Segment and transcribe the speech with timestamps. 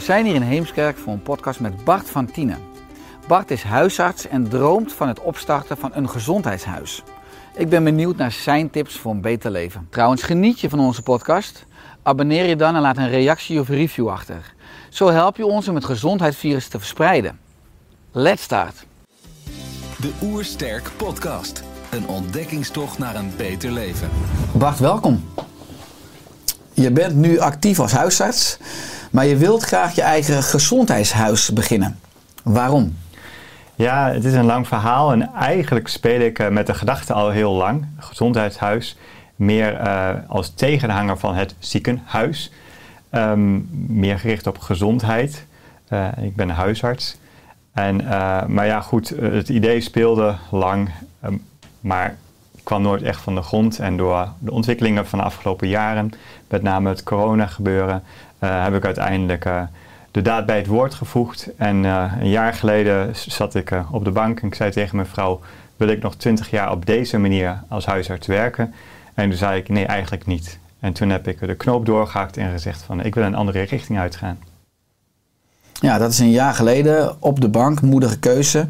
[0.00, 2.58] We zijn hier in Heemskerk voor een podcast met Bart van Tienen.
[3.26, 7.02] Bart is huisarts en droomt van het opstarten van een gezondheidshuis.
[7.54, 9.86] Ik ben benieuwd naar zijn tips voor een beter leven.
[9.90, 11.64] Trouwens, geniet je van onze podcast?
[12.02, 14.54] Abonneer je dan en laat een reactie of review achter.
[14.88, 17.38] Zo help je ons om het gezondheidsvirus te verspreiden.
[18.12, 18.86] Let's start!
[19.96, 21.62] De Oersterk Podcast.
[21.90, 24.08] Een ontdekkingstocht naar een beter leven.
[24.52, 25.24] Bart, welkom.
[26.72, 28.58] Je bent nu actief als huisarts,
[29.10, 31.98] maar je wilt graag je eigen gezondheidshuis beginnen.
[32.42, 32.96] Waarom?
[33.74, 37.30] Ja, het is een lang verhaal en eigenlijk speel ik eh, met de gedachte al
[37.30, 37.86] heel lang.
[37.98, 38.96] Gezondheidshuis,
[39.36, 42.52] meer eh, als tegenhanger van het ziekenhuis.
[43.10, 45.46] Ehm, meer gericht op gezondheid.
[45.88, 47.18] Eh, ik ben huisarts.
[47.72, 47.96] En,
[48.52, 51.34] maar ja, goed, het idee speelde lang, ehm,
[51.80, 52.16] maar
[52.70, 53.78] kwam nooit echt van de grond.
[53.78, 56.12] En door de ontwikkelingen van de afgelopen jaren,
[56.48, 58.02] met name het corona gebeuren,
[58.38, 59.62] eh, heb ik uiteindelijk eh,
[60.10, 61.50] de daad bij het woord gevoegd.
[61.56, 65.08] En eh, een jaar geleden zat ik op de bank en ik zei tegen mijn
[65.08, 65.40] vrouw,
[65.76, 68.74] wil ik nog twintig jaar op deze manier als huisarts werken?
[69.14, 70.58] En toen zei ik, nee, eigenlijk niet.
[70.80, 73.98] En toen heb ik de knoop doorgehakt en gezegd van, ik wil een andere richting
[73.98, 74.38] uitgaan.
[75.72, 78.66] Ja, dat is een jaar geleden op de bank, moedige keuze.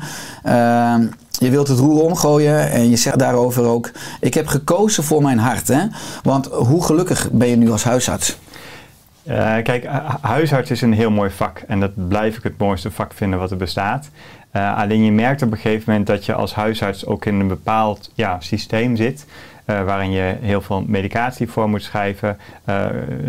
[1.41, 3.91] Je wilt het roer omgooien en je zegt daarover ook:
[4.21, 5.69] Ik heb gekozen voor mijn hart.
[5.69, 5.83] Hè?
[6.23, 8.39] Want hoe gelukkig ben je nu als huisarts?
[9.23, 12.91] Eh, kijk, hu- huisarts is een heel mooi vak en dat blijf ik het mooiste
[12.91, 14.09] vak vinden wat er bestaat.
[14.51, 17.49] Eh, alleen je merkt op een gegeven moment dat je als huisarts ook in een
[17.49, 19.27] bepaald ja, systeem zit.
[19.65, 22.39] eh, waarin je heel veel medicatie voor moet schrijven.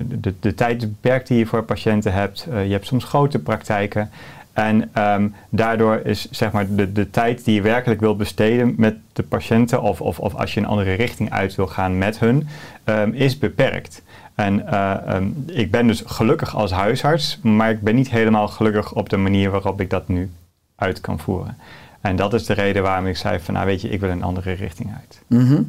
[0.07, 0.87] De, de tijd
[1.27, 2.47] die je voor patiënten hebt.
[2.65, 4.09] Je hebt soms grote praktijken.
[4.53, 8.95] En ehm, daardoor is zeg maar, de, de tijd die je werkelijk wilt besteden met
[9.13, 12.47] de patiënten, of, of, of als je een andere richting uit wil gaan met hun,
[12.83, 14.03] ehm, is beperkt.
[14.35, 18.93] En eh, ehm, ik ben dus gelukkig als huisarts, maar ik ben niet helemaal gelukkig
[18.93, 20.31] op de manier waarop ik dat nu
[20.75, 21.57] uit kan voeren.
[22.01, 24.23] En dat is de reden waarom ik zei van, nou weet je, ik wil een
[24.23, 25.21] andere richting uit.
[25.27, 25.61] Mhm.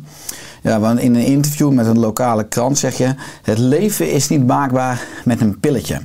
[0.62, 4.46] Ja, want in een interview met een lokale krant zeg je: Het leven is niet
[4.46, 6.00] maakbaar met een pilletje.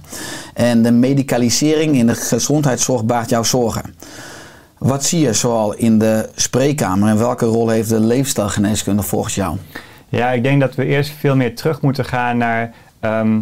[0.53, 3.95] En de medicalisering in de gezondheidszorg baart jou zorgen.
[4.77, 9.57] Wat zie je zoal in de spreekkamer en welke rol heeft de leefstijlgeneeskunde volgens jou?
[10.09, 13.39] Ja, ik denk dat we eerst veel meer terug moeten gaan naar ehm,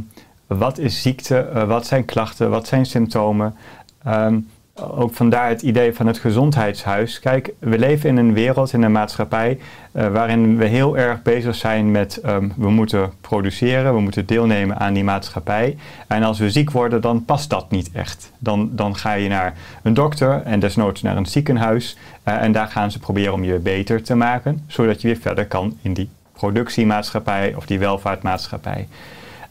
[0.47, 3.55] wat is ziekte, eh, wat zijn klachten, wat zijn symptomen.
[4.03, 4.37] Ehm,
[4.75, 7.19] ook vandaar het idee van het gezondheidshuis.
[7.19, 9.59] Kijk, we leven in een wereld, in een maatschappij,
[9.91, 14.79] eh, waarin we heel erg bezig zijn met ehm, we moeten produceren, we moeten deelnemen
[14.79, 15.77] aan die maatschappij.
[16.07, 18.31] En als we ziek worden, dan past dat niet echt.
[18.37, 19.53] Dan, dan ga je naar
[19.83, 21.97] een dokter en desnoods naar een ziekenhuis.
[22.23, 25.45] eh, en daar gaan ze proberen om je beter te maken, zodat je weer verder
[25.45, 28.87] kan in die productiemaatschappij of die welvaartmaatschappij.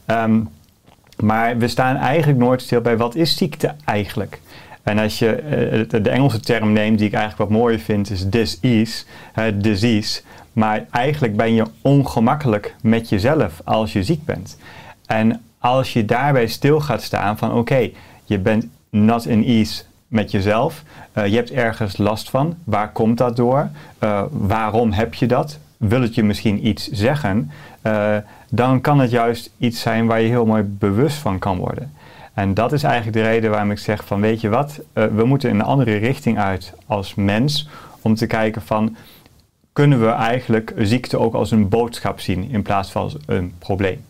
[0.05, 0.41] Ehm,
[1.17, 4.39] maar we staan eigenlijk nooit stil bij wat is ziekte eigenlijk.
[4.85, 8.29] En als je eh, de, Engelse term neemt, die ik eigenlijk wat mooier vind, is
[8.29, 9.03] disease,
[9.55, 10.21] disease.
[10.53, 14.57] Maar eigenlijk ben je ongemakkelijk met jezelf als je ziek bent.
[15.05, 17.89] En als je daarbij stil gaat staan van oké,
[18.23, 20.83] je bent not in ease met jezelf.
[21.13, 22.55] eh, je hebt ergens last van.
[22.63, 23.69] Waar komt dat door?
[23.99, 25.59] Eh, waarom heb je dat?
[25.77, 27.51] Wil het je misschien iets zeggen?
[28.49, 31.93] Dan kan het juist iets zijn waar je heel mooi bewust van kan worden.
[32.35, 35.25] En dat is eigenlijk de reden waarom ik zeg van weet je wat, eh, we
[35.25, 37.69] moeten in een andere richting uit als mens
[38.01, 38.95] om te kijken van
[39.73, 44.01] kunnen we eigenlijk ziekte ook als een boodschap zien in plaats van als een probleem.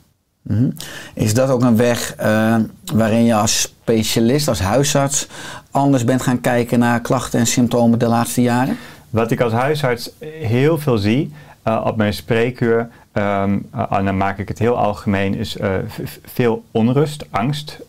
[0.41, 0.69] Mhm.
[1.13, 2.55] Is dat ook een weg eh,
[2.93, 5.27] waarin je als specialist, als huisarts,
[5.71, 8.77] anders bent gaan kijken naar klachten en symptomen de laatste jaren?
[9.09, 11.33] Wat ik als huisarts heel veel zie,
[11.65, 15.69] eh, op mijn spreekuur, ehm, eh, en dan maak ik het heel algemeen, is eh,
[16.23, 17.79] veel onrust, angst.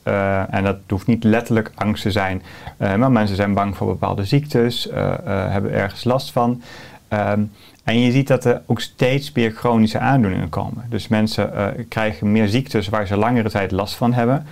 [0.51, 2.43] En dat hoeft niet letterlijk angst te zijn,
[2.77, 4.89] maar mensen zijn bang voor bepaalde ziektes,
[5.25, 6.63] hebben ergens last van.
[7.09, 7.41] Ehm,
[7.85, 10.85] en je ziet dat er ook steeds meer chronische aandoeningen komen.
[10.89, 11.51] Dus mensen
[11.89, 14.47] krijgen meer ziektes waar ze langere tijd last van hebben,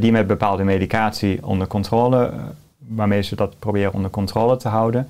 [0.00, 2.32] die met bepaalde medicatie onder controle, eh,
[2.78, 5.08] waarmee ze dat proberen onder controle te houden.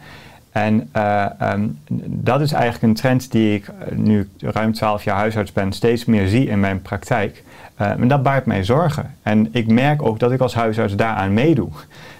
[0.52, 1.66] En eh, ehm,
[2.06, 6.04] dat is eigenlijk een trend die ik, eh, nu ruim 12 jaar huisarts ben, steeds
[6.04, 7.44] meer zie in mijn praktijk.
[7.80, 9.14] Eh, en dat baart mij zorgen.
[9.22, 11.68] En ik merk ook dat ik als huisarts daaraan meedoe.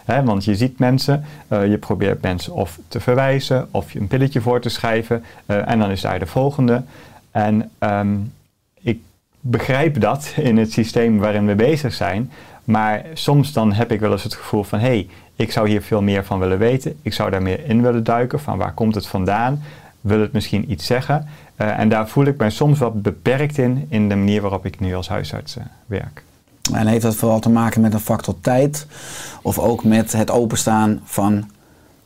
[0.25, 4.41] Want je ziet mensen, eh, je probeert mensen of te verwijzen of je een pilletje
[4.41, 5.25] voor te schrijven.
[5.47, 6.83] en dan is daar de volgende.
[7.31, 8.17] En ehm,
[8.81, 9.01] ik
[9.41, 12.31] begrijp dat in het systeem waarin we bezig zijn.
[12.71, 14.79] Maar soms dan heb ik wel eens het gevoel van...
[14.79, 16.99] hé, hey, ik zou hier veel meer van willen weten.
[17.03, 18.41] Ik zou daar meer in willen duiken.
[18.41, 19.63] Van waar komt het vandaan?
[20.01, 21.27] Wil het misschien iets zeggen?
[21.57, 23.87] Eh, en daar voel ik mij soms wat beperkt in...
[23.89, 26.23] in de manier waarop ik nu als huisarts eh, werk.
[26.73, 28.87] En heeft dat vooral te maken met een factor tijd?
[29.43, 31.51] Of ook met het openstaan van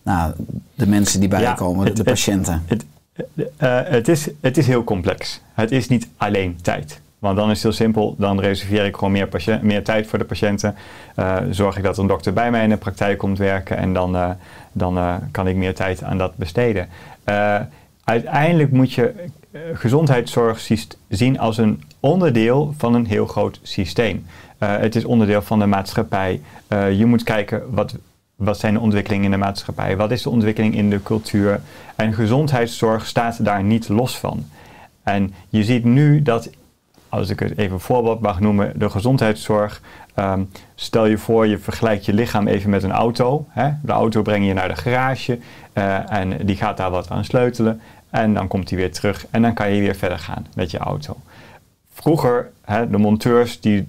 [0.03, 0.33] nou,
[0.75, 2.63] de mensen die bij je Ja, komen, de, het- de het- patiënten?
[2.67, 2.85] Het,
[3.57, 5.41] eh, het, is, het is heel complex.
[5.55, 7.01] Het is niet alleen tijd.
[7.25, 8.15] Want dan is het heel simpel.
[8.19, 10.75] Dan reserveer ik gewoon meer, patiënt, meer tijd voor de patiënten.
[11.15, 13.77] Eh, zorg ik dat een dokter bij mij in de praktijk komt werken.
[13.77, 14.31] En dan, eh,
[14.73, 16.89] dan eh, kan ik meer tijd aan dat besteden.
[18.05, 19.15] Uiteindelijk moet je
[19.75, 20.71] gezondheidszorg
[21.09, 24.27] zien als een onderdeel van een heel groot systeem.
[24.59, 26.41] Het is onderdeel van de maatschappij.
[26.69, 27.95] Je moet kijken wat,
[28.37, 29.97] wat zijn de ontwikkelingen in de maatschappij?
[29.97, 31.61] Wat is de ontwikkeling in de cultuur?
[31.97, 34.45] En gezondheidszorg staat daar niet los van.
[35.03, 36.51] En je ziet nu dat,
[37.19, 39.81] als ik het even een voorbeeld mag noemen, de gezondheidszorg.
[40.15, 40.43] ehm,
[40.75, 43.47] stel je voor, je vergelijkt je lichaam even met een auto.
[43.49, 43.71] Hè?
[43.83, 45.39] De auto breng je naar de garage
[45.73, 47.81] eh, en die gaat daar wat aan sleutelen.
[48.11, 50.79] En dan komt hij weer terug en dan kan je weer verder gaan met je
[50.79, 51.17] auto.
[51.93, 53.89] Vroeger, hè, de monteurs, die,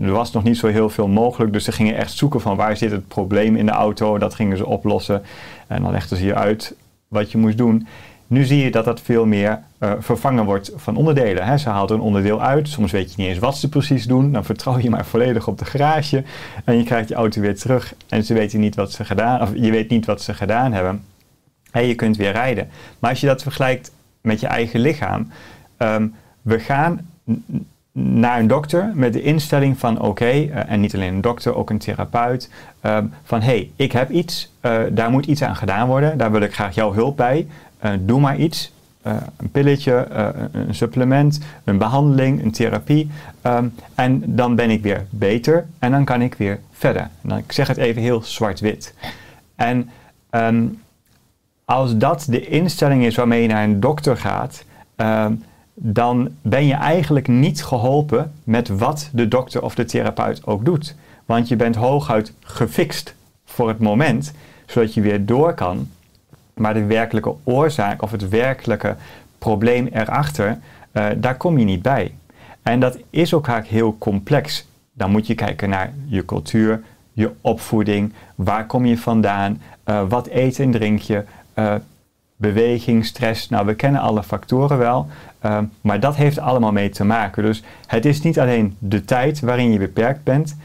[0.00, 1.52] er was nog niet zo heel veel mogelijk.
[1.52, 4.18] Dus ze gingen echt zoeken van waar zit het probleem in de auto.
[4.18, 5.22] Dat gingen ze oplossen.
[5.66, 6.74] En dan legden ze je uit
[7.08, 7.86] wat je moest doen.
[8.32, 11.44] Nu zie je dat dat veel meer eh, vervangen wordt van onderdelen.
[11.44, 11.58] Hè.
[11.58, 12.68] Ze haalt een onderdeel uit.
[12.68, 14.32] Soms weet je niet eens wat ze precies doen.
[14.32, 16.24] Dan vertrouw je maar volledig op de garage.
[16.64, 17.94] En je krijgt je auto weer terug.
[18.08, 21.04] En ze weten niet wat ze gedaan, of je weet niet wat ze gedaan hebben.
[21.70, 22.68] En je kunt weer rijden.
[22.98, 25.30] Maar als je dat vergelijkt met je eigen lichaam.
[25.76, 26.06] ehm,
[26.42, 27.00] we gaan
[27.92, 31.70] naar een dokter met de instelling van oké, eh, en niet alleen een dokter, ook
[31.70, 32.50] een therapeut,
[32.80, 36.32] ehm, van hé, hey, ik heb iets, eh, daar moet iets aan gedaan worden, daar
[36.32, 37.46] wil ik graag jouw hulp bij,
[38.06, 44.22] doe maar iets, Eh, een pilletje, eh, een supplement, een behandeling, een therapie, ehm, en
[44.26, 47.10] dan ben ik weer beter en dan kan ik weer verder.
[47.36, 48.94] Ik zeg het even heel zwart-wit.
[49.54, 49.90] En
[50.30, 50.64] ehm,
[51.64, 54.64] als dat de instelling is waarmee je naar een dokter gaat,
[54.96, 55.32] ehm,
[55.74, 60.94] dan ben je eigenlijk niet geholpen met wat de dokter of de therapeut ook doet.
[61.26, 63.14] Want je bent hooguit gefixt
[63.44, 64.32] voor het moment,
[64.66, 65.88] zodat je weer door kan.
[66.54, 68.96] Maar de werkelijke oorzaak of het werkelijke
[69.38, 70.58] probleem erachter,
[70.92, 72.14] eh, daar kom je niet bij.
[72.62, 74.68] En dat is ook vaak heel complex.
[74.92, 76.82] Dan moet je kijken naar je cultuur,
[77.12, 81.74] je opvoeding, waar kom je vandaan, eh, wat eet en drink je, eh,
[82.36, 83.48] beweging, stress.
[83.48, 85.06] Nou, we kennen alle factoren wel,
[85.80, 87.42] maar dat heeft allemaal mee te maken.
[87.42, 90.56] Dus het is niet alleen de tijd waarin je beperkt bent,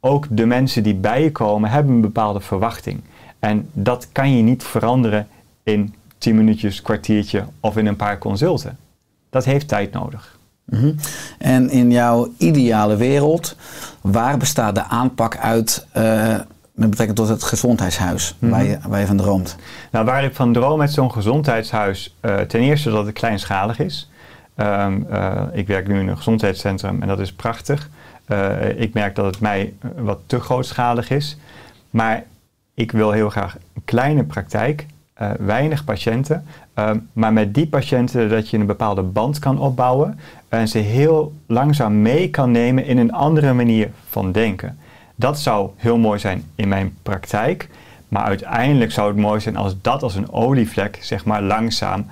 [0.00, 3.00] ook de mensen die bij je komen hebben een bepaalde verwachting.
[3.42, 5.28] En dat kan je niet veranderen
[5.62, 8.78] in 10 minuutjes, kwartiertje of in een paar consulten.
[9.30, 10.38] Dat heeft tijd nodig.
[10.64, 10.92] Mhm.
[11.38, 13.56] En in jouw ideale wereld,
[14.00, 16.38] waar bestaat de aanpak uit eh,
[16.72, 19.56] met betrekking tot het gezondheidshuis waar, je, waar je van droomt?
[19.90, 24.10] Nou, waar ik van droom met zo'n gezondheidshuis, eh, ten eerste dat het kleinschalig is.
[24.54, 27.90] Ehm, eh, ik werk nu in een gezondheidscentrum en dat is prachtig.
[28.76, 31.36] Ik merk dat het mij wat te grootschalig is.
[31.90, 32.24] Maar
[32.74, 36.44] ik wil heel graag een kleine praktijk, eh, weinig patiënten.
[36.74, 40.18] ehm, maar met die patiënten dat je een bepaalde band kan opbouwen.
[40.48, 44.78] En ze heel langzaam mee kan nemen in een andere manier van denken.
[45.14, 47.68] Dat zou heel mooi zijn in mijn praktijk.
[48.08, 52.06] Maar uiteindelijk zou het mooi zijn als dat als een olievlek, zeg maar langzaam,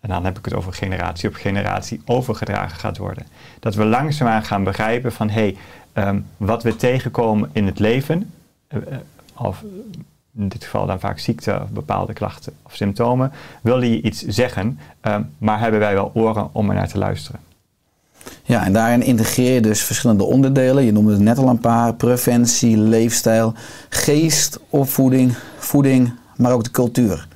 [0.00, 3.26] en dan heb ik het over generatie op generatie, overgedragen gaat worden.
[3.60, 5.56] Dat we langzaamaan gaan begrijpen van hé, hey,
[5.92, 8.32] ehm, wat we tegenkomen in het leven,
[8.68, 8.98] eh, eh,
[9.42, 9.64] of
[10.36, 13.32] in dit geval dan vaak ziekte, of bepaalde klachten of symptomen,
[13.62, 17.40] wilde je iets zeggen, ehm, maar hebben wij wel oren om er naar te luisteren.
[18.42, 20.84] Ja, en daarin integreer je dus verschillende onderdelen.
[20.84, 23.54] Je noemde het net al een paar: preventie, leefstijl,
[23.88, 27.28] geest, opvoeding, voeding, maar ook de cultuur.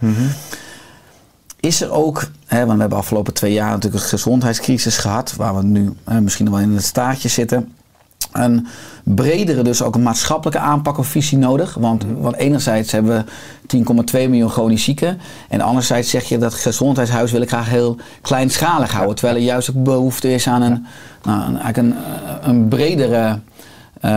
[1.61, 5.56] is er ook, hè, want we hebben afgelopen twee jaar natuurlijk een gezondheidscrisis gehad, waar
[5.56, 7.73] we nu hè, misschien wel in het staartje zitten.
[8.34, 8.66] Een
[9.04, 11.74] bredere, dus ook een maatschappelijke aanpak of visie nodig.
[11.74, 13.24] Want, want enerzijds hebben
[13.68, 15.20] we 10,2 miljoen chronisch zieken.
[15.48, 19.14] En anderzijds zeg je dat gezondheidshuis wil ik graag heel kleinschalig houden.
[19.14, 20.86] Terwijl er juist ook behoefte is aan een,
[21.22, 21.94] nou, eigenlijk een,
[22.42, 23.38] een bredere
[24.00, 24.10] eh,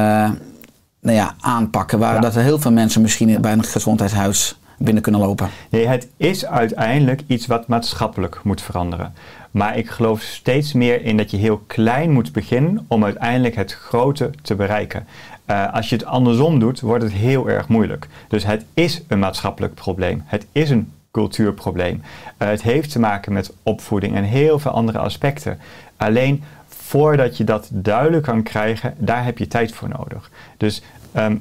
[1.01, 2.00] nou ja, aanpakken.
[2.00, 2.19] Waar Ja.
[2.19, 5.50] dat er heel veel mensen misschien bij een gezondheidshuis binnen kunnen lopen.
[5.69, 9.13] Nee, het is uiteindelijk iets wat maatschappelijk moet veranderen.
[9.51, 13.74] Maar ik geloof steeds meer in dat je heel klein moet beginnen om uiteindelijk het
[13.74, 15.07] grote te bereiken.
[15.46, 18.07] Eh, als je het andersom doet, wordt het heel erg moeilijk.
[18.27, 20.24] Dus het is een maatschappelijk probleem.
[20.25, 22.01] Het is een cultuurprobleem.
[22.38, 25.60] Eh, het heeft te maken met opvoeding en heel veel andere aspecten.
[25.98, 30.31] Alleen voordat je dat duidelijk kan krijgen, daar heb je tijd voor nodig.
[30.57, 30.81] Dus
[31.12, 31.38] ehm, eh,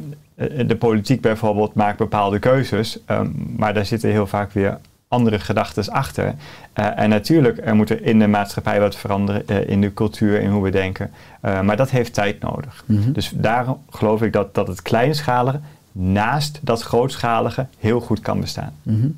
[0.67, 4.79] de politiek bijvoorbeeld maakt bepaalde keuzes, ehm, maar daar zitten heel vaak weer
[5.09, 6.35] andere gedachten achter.
[6.73, 10.41] Eh, en natuurlijk, er moet er in de maatschappij wat veranderen, eh, in de cultuur,
[10.41, 11.11] in hoe we denken.
[11.41, 12.85] Eh, maar dat heeft tijd nodig.
[12.87, 13.13] Mhm.
[13.13, 15.61] Dus daarom geloof ik dat, dat het kleinschalige
[15.93, 18.73] naast dat grootschalige heel goed kan bestaan.
[18.83, 19.09] Mhm.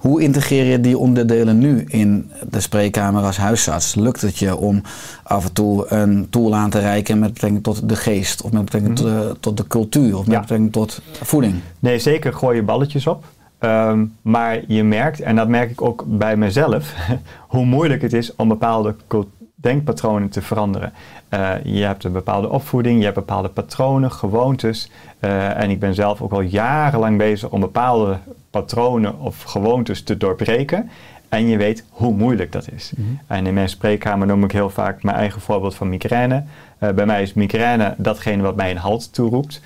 [0.00, 3.94] Hoe integreer je die onderdelen nu in de spreekkamer als huisarts?
[3.94, 4.82] Lukt het je om
[5.22, 8.64] af en toe een tool aan te reiken met betrekking tot de geest, of met
[8.64, 10.40] betrekking tot, de, tot de cultuur, of met Ja.
[10.40, 11.54] betrekking tot voeding?
[11.78, 13.24] Nee, zeker gooi je balletjes op.
[13.58, 16.94] Ehm, maar je merkt, en dat merk ik ook bij mezelf,
[17.48, 19.28] hoe moeilijk het is om bepaalde cult-
[19.60, 20.92] denkpatronen te veranderen.
[21.28, 24.90] Eh, je hebt een bepaalde opvoeding, je hebt bepaalde patronen, gewoontes.
[25.18, 28.18] Eh, en ik ben zelf ook al jarenlang bezig om bepaalde
[28.50, 30.90] patronen of gewoontes te doorbreken.
[31.28, 32.92] En je weet hoe moeilijk dat is.
[33.26, 36.42] En in mijn spreekkamer noem ik heel vaak mijn eigen voorbeeld van migraine.
[36.78, 39.60] Eh, bij mij is migraine datgene wat mij een halt toeroept.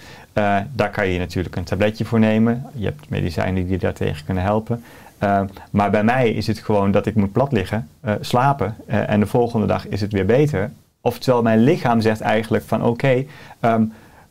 [0.73, 2.67] Daar kan je natuurlijk een tabletje voor nemen.
[2.73, 4.83] Je hebt medicijnen die daartegen kunnen helpen.
[5.25, 5.41] Eh,
[5.71, 9.21] maar bij mij is het gewoon dat ik moet plat liggen, eh, slapen eh, en
[9.21, 10.71] de volgende dag is het weer beter.
[11.01, 13.25] Oftewel, mijn lichaam zegt eigenlijk van oké,
[13.61, 13.85] ehm,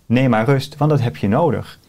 [0.05, 1.79] neem maar rust, want dat heb je nodig.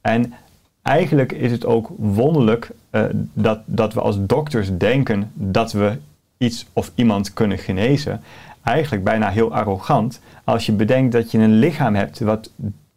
[0.00, 0.34] En
[0.82, 5.98] eigenlijk is het ook wonderlijk eh, dat, dat we als dokters denken dat we
[6.38, 8.20] iets of iemand kunnen genezen.
[8.62, 12.50] Eigenlijk bijna heel arrogant als je bedenkt dat je een lichaam hebt wat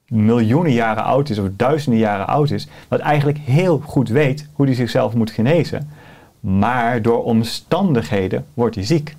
[0.08, 4.66] miljoenen jaren oud is of duizenden jaren oud is, wat eigenlijk heel goed weet hoe
[4.66, 5.90] hij zichzelf moet genezen.
[6.40, 9.16] Maar door omstandigheden wordt hij ziek.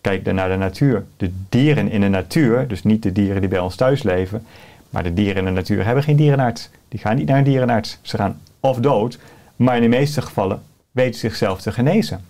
[0.00, 1.04] Kijk dan naar de natuur.
[1.16, 4.46] De dieren in de natuur, dus niet de dieren die bij ons thuis leven,
[4.90, 6.70] maar de dieren in de natuur hebben geen dierenarts.
[6.88, 7.98] Die gaan niet naar een dierenarts.
[8.02, 9.18] Ze gaan of dood,
[9.56, 12.24] maar in de meeste gevallen weten ze zichzelf te genezen.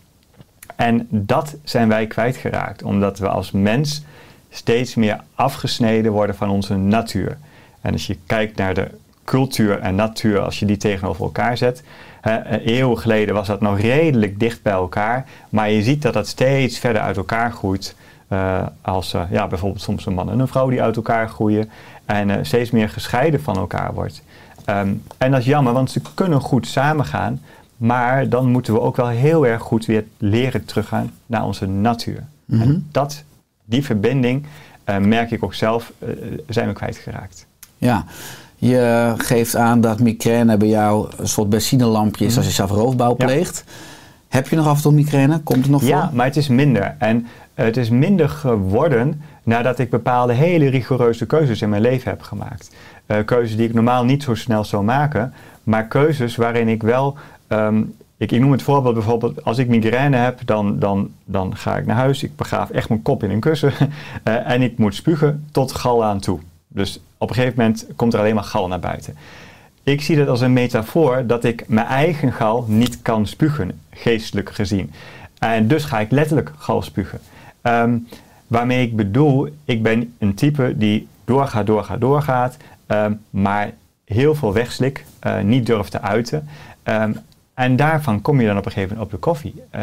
[0.76, 4.02] En dat zijn wij kwijtgeraakt, omdat we als mens
[4.50, 7.38] steeds meer afgesneden worden van onze natuur.
[7.84, 8.88] En als je kijkt naar de
[9.24, 11.82] cultuur en natuur, als je die tegenover elkaar zet.
[12.20, 16.12] hè, eh, eeuwen geleden was dat nog redelijk dicht bij elkaar, maar je ziet dat
[16.12, 17.96] dat steeds verder uit elkaar groeit.
[18.28, 21.70] eh, als eh, ja, bijvoorbeeld soms een man en een vrouw die uit elkaar groeien
[22.04, 24.22] en steeds meer gescheiden van elkaar wordt.
[24.64, 27.42] Ehm, en dat is jammer, want ze kunnen goed samengaan,
[27.76, 32.24] maar dan moeten we ook wel heel erg goed weer leren teruggaan naar onze natuur.
[32.44, 32.62] Mhm.
[32.62, 33.24] En dat,
[33.64, 34.46] die verbinding,
[35.00, 35.92] merk ik ook zelf,
[36.48, 37.46] zijn we kwijtgeraakt.
[37.84, 38.04] Ja,
[38.56, 43.14] je geeft aan dat migraine bij jou een soort benzinelampje is als je zelf roofbouw
[43.18, 43.24] Ja.
[43.24, 43.64] pleegt.
[44.28, 45.38] Heb je nog af en toe migraine?
[45.40, 46.16] Komt het nog Ja, voor?
[46.16, 46.94] maar het is minder.
[46.98, 52.10] En eh, het is minder geworden nadat ik bepaalde hele rigoureuze keuzes in mijn leven
[52.10, 52.70] heb gemaakt.
[53.06, 57.16] Eh, keuzes die ik normaal niet zo snel zou maken, maar keuzes waarin ik wel.
[57.48, 57.82] ehm,
[58.16, 61.86] ik, ik noem het voorbeeld bijvoorbeeld, als ik migraine heb, dan, dan, dan ga ik
[61.86, 62.22] naar huis.
[62.22, 63.72] Ik begraaf echt mijn kop in een kussen.
[64.24, 66.38] eh, en ik moet spugen tot gal aan toe.
[66.74, 69.16] Dus op een gegeven moment komt er alleen maar gal naar buiten.
[69.82, 74.50] Ik zie dat als een metafoor dat ik mijn eigen gal niet kan spugen, geestelijk
[74.50, 74.92] gezien.
[75.38, 77.20] En dus ga ik letterlijk gal spugen.
[77.60, 77.96] Ehm,
[78.46, 83.72] waarmee ik bedoel, ik ben een type die doorgaat, doorgaat, doorgaat, ehm, maar
[84.04, 86.48] heel veel wegslik, eh, niet durft te uiten.
[86.82, 87.12] Ehm,
[87.54, 89.54] en daarvan kom je dan op een gegeven moment op de koffie.
[89.70, 89.82] Eh,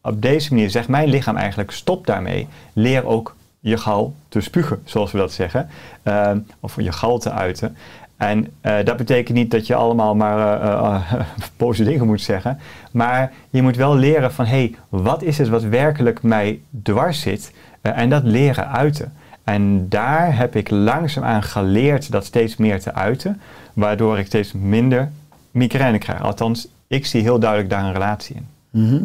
[0.00, 2.48] op deze manier zegt mijn lichaam eigenlijk, stop daarmee.
[2.72, 5.68] Leer ook je gal te spugen, zoals we dat zeggen.
[6.02, 7.76] Ehm, of je gal te uiten.
[8.16, 11.20] En eh, dat betekent niet dat je allemaal maar eh,
[11.56, 12.58] boze dingen moet zeggen.
[12.92, 17.20] Maar je moet wel leren van, hé, hey, wat is het wat werkelijk mij dwars
[17.20, 17.52] zit?
[17.80, 19.12] En dat leren uiten.
[19.44, 23.40] En daar heb ik langzaamaan geleerd dat steeds meer te uiten.
[23.72, 25.10] Waardoor ik steeds minder
[25.50, 26.22] migraine krijg.
[26.22, 28.46] Althans, ik zie heel duidelijk daar een relatie in.
[28.70, 29.04] Mhm.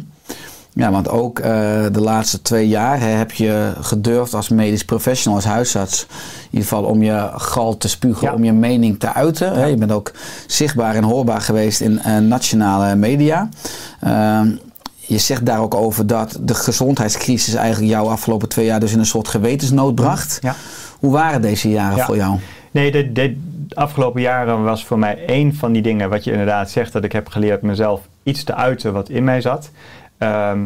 [0.77, 1.49] Ja, want ook eh,
[1.91, 6.67] de laatste twee jaar hè, heb je gedurfd als medisch professional, als huisarts, in ieder
[6.67, 8.33] geval om je gal te spugen, Ja.
[8.33, 9.53] om je mening te uiten.
[9.53, 9.65] Hè.
[9.65, 10.11] Je bent ook
[10.47, 13.49] zichtbaar en hoorbaar geweest in eh, nationale media.
[14.01, 14.49] Ehm,
[14.95, 18.99] je zegt daar ook over dat de gezondheidscrisis eigenlijk jou afgelopen twee jaar dus in
[18.99, 20.39] een soort gewetensnood bracht.
[20.41, 20.55] Ja.
[20.99, 22.05] Hoe waren deze jaren Ja.
[22.05, 22.37] voor jou?
[22.71, 23.37] Nee, de, de
[23.73, 27.11] afgelopen jaren was voor mij één van die dingen wat je inderdaad zegt, dat ik
[27.11, 29.69] heb geleerd mezelf iets te uiten wat in mij zat.
[30.17, 30.65] Ehm,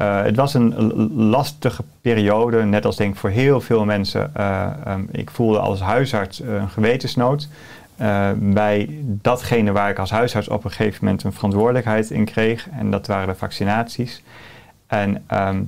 [0.00, 4.34] eh, het was een lastige periode, net als denk ik voor heel veel mensen.
[4.34, 7.48] Eh, ehm, ik voelde als huisarts eh, een gewetensnood.
[8.36, 12.68] bij datgene waar ik als huisarts op een gegeven moment een verantwoordelijkheid in kreeg.
[12.78, 14.22] En dat waren de vaccinaties.
[14.86, 15.62] En ehm,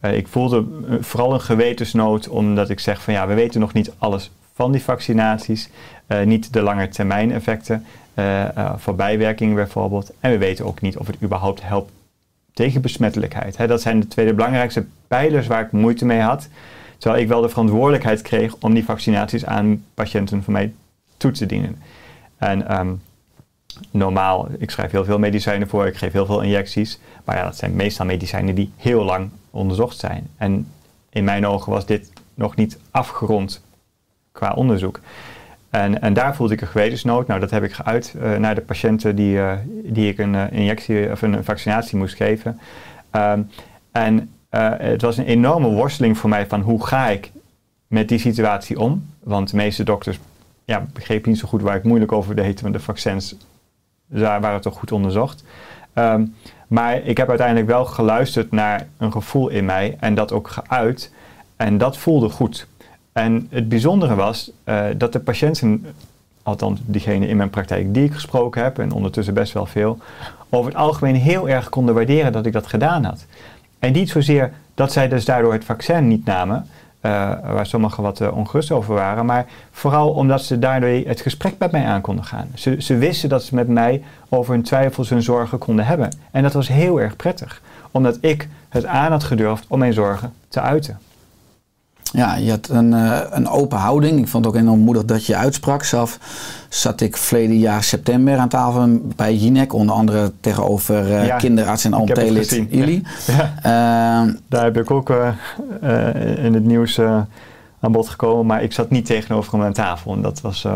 [0.00, 0.64] eh, ik voelde
[1.00, 4.82] vooral een gewetensnood omdat ik zeg van ja, we weten nog niet alles van die
[4.82, 5.70] vaccinaties.
[6.24, 7.84] Niet de lange termijn effecten
[8.76, 10.12] voor bijwerkingen bijvoorbeeld.
[10.20, 11.92] En we weten ook niet of het überhaupt helpt
[12.58, 13.68] tegen besmettelijkheid.
[13.68, 16.48] Dat zijn de twee belangrijkste pijlers waar ik moeite mee had.
[16.98, 20.72] Terwijl ik wel de verantwoordelijkheid kreeg om die vaccinaties aan patiënten van mij
[21.16, 21.82] toe te dienen.
[22.36, 22.94] En ehm,
[23.90, 26.98] normaal, ik schrijf heel veel medicijnen voor, ik geef heel veel injecties.
[27.24, 30.28] Maar ja, dat zijn meestal medicijnen die heel lang onderzocht zijn.
[30.36, 30.72] En
[31.10, 33.62] in mijn ogen was dit nog niet afgerond
[34.32, 35.00] qua onderzoek.
[35.70, 37.26] En, en daar voelde ik een gewetensnood.
[37.26, 39.52] Nou, dat heb ik geuit eh, naar de patiënten die, eh,
[39.84, 42.60] die ik een eh, injectie of een vaccinatie moest geven.
[43.10, 43.42] Ehm,
[43.92, 47.30] en het was een enorme worsteling voor mij van hoe ga ik
[47.86, 49.06] met die situatie om.
[49.22, 50.18] Want de meeste dokters
[50.64, 53.36] ja, begrepen niet zo goed waar ik moeilijk over deed, want de vaccins
[54.06, 55.44] daar waren toch goed onderzocht.
[55.92, 56.24] Ehm,
[56.68, 61.12] maar ik heb uiteindelijk wel geluisterd naar een gevoel in mij en dat ook geuit.
[61.56, 62.66] En dat voelde goed.
[63.18, 65.86] En het bijzondere was eh, dat de patiënten,
[66.42, 69.98] althans diegene in mijn praktijk die ik gesproken heb, en ondertussen best wel veel,
[70.48, 73.26] over het algemeen heel erg konden waarderen dat ik dat gedaan had.
[73.78, 76.66] En niet zozeer dat zij dus daardoor het vaccin niet namen,
[77.00, 77.10] eh,
[77.52, 81.70] waar sommigen wat eh, ongerust over waren, maar vooral omdat ze daardoor het gesprek met
[81.70, 82.48] mij aan konden gaan.
[82.54, 86.16] Ze, ze wisten dat ze met mij over hun twijfels en zorgen konden hebben.
[86.30, 90.32] En dat was heel erg prettig, omdat ik het aan had gedurfd om mijn zorgen
[90.48, 90.98] te uiten.
[92.12, 94.18] Ja, je had een, eh, een open houding.
[94.18, 95.84] Ik vond het ook enorm moedig dat je uitsprak.
[95.84, 96.18] Zelf
[96.68, 99.72] zat ik verleden jaar september aan tafel bij Jinek.
[99.72, 101.94] Onder andere tegenover eh, Ja, kinderarts en
[102.34, 102.68] gezien.
[102.70, 103.02] Ili.
[103.26, 103.54] Ja.
[103.62, 107.00] Ehm, Daar heb ik ook eh, in het nieuws
[107.80, 110.12] aan bod gekomen, maar ik zat niet tegenover hem aan tafel.
[110.12, 110.66] En dat was.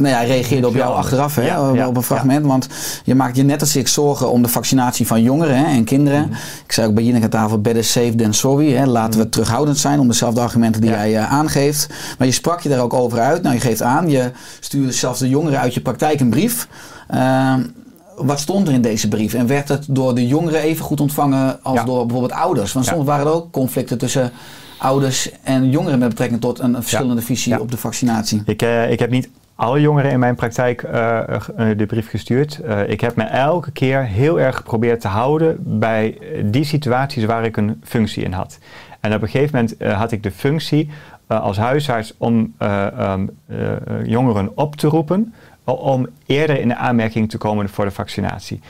[0.00, 2.46] Nou ja, hij reageerde op jou achteraf hè, ja, op, een fragment.
[2.46, 2.68] Want
[3.04, 6.20] je maakt je net als ik zorgen om de vaccinatie van jongeren hè, en kinderen.
[6.20, 6.32] Mhm.
[6.64, 8.72] Ik zei ook bij Jinek aan tafel, better safe than sorry.
[8.72, 8.86] Hè.
[8.86, 11.86] Laten we terughoudend zijn om dezelfde argumenten die jij eh, aangeeft.
[12.18, 13.42] Maar je sprak je daar ook over uit.
[13.42, 16.68] Nou, je geeft aan, je stuurde zelfs de jongeren uit je praktijk een brief.
[17.08, 17.62] Ehm,
[18.16, 19.34] wat stond er in deze brief?
[19.34, 21.84] En werd het door de jongeren even goed ontvangen als Ja.
[21.84, 22.72] door bijvoorbeeld ouders?
[22.72, 22.92] Want Ja.
[22.92, 24.32] soms waren er ook conflicten tussen
[24.80, 27.58] ouders en jongeren met betrekking tot een, een verschillende visie Ja.
[27.58, 28.42] op de vaccinatie.
[28.44, 32.60] ik, eh, ik heb niet alle jongeren in mijn praktijk eh, eh, de brief gestuurd.
[32.86, 37.56] Ik heb me elke keer heel erg geprobeerd te houden bij die situaties waar ik
[37.56, 38.58] een functie in had.
[39.00, 40.90] En op een gegeven moment had ik de functie
[41.38, 46.76] als huisarts om eh, ehm, eh, eh, jongeren op te roepen om eerder in de
[46.76, 48.60] aanmerking te komen voor de vaccinatie.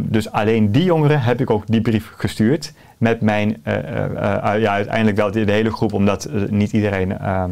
[0.00, 2.72] Dus alleen die jongeren heb ik ook die brief gestuurd.
[2.98, 7.50] Met mijn, eh, eh, eh, ja, uiteindelijk wel de, hele groep, omdat niet iedereen ehm,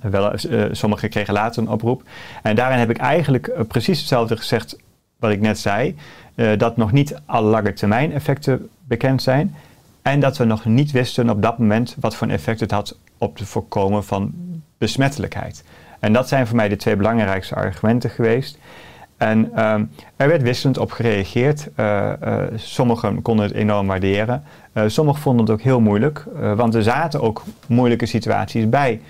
[0.00, 0.32] wel,
[0.70, 2.02] sommigen kregen later een oproep.
[2.42, 4.76] En daarin heb ik eigenlijk precies hetzelfde gezegd
[5.18, 5.96] wat ik net zei.
[6.56, 9.54] dat nog niet alle lange termijn effecten bekend zijn.
[10.02, 13.38] En dat we nog niet wisten op dat moment wat voor effect het had op
[13.38, 14.32] het voorkomen van
[14.78, 15.64] besmettelijkheid.
[16.00, 18.58] En dat zijn voor mij de twee belangrijkste argumenten geweest.
[19.16, 19.84] En ehm,
[20.16, 21.68] er werd wisselend op gereageerd.
[21.74, 24.42] Eh, eh, sommigen konden het enorm waarderen.
[24.72, 26.24] Eh, sommigen vonden het ook heel moeilijk,
[26.56, 29.00] want er zaten ook moeilijke situaties bij.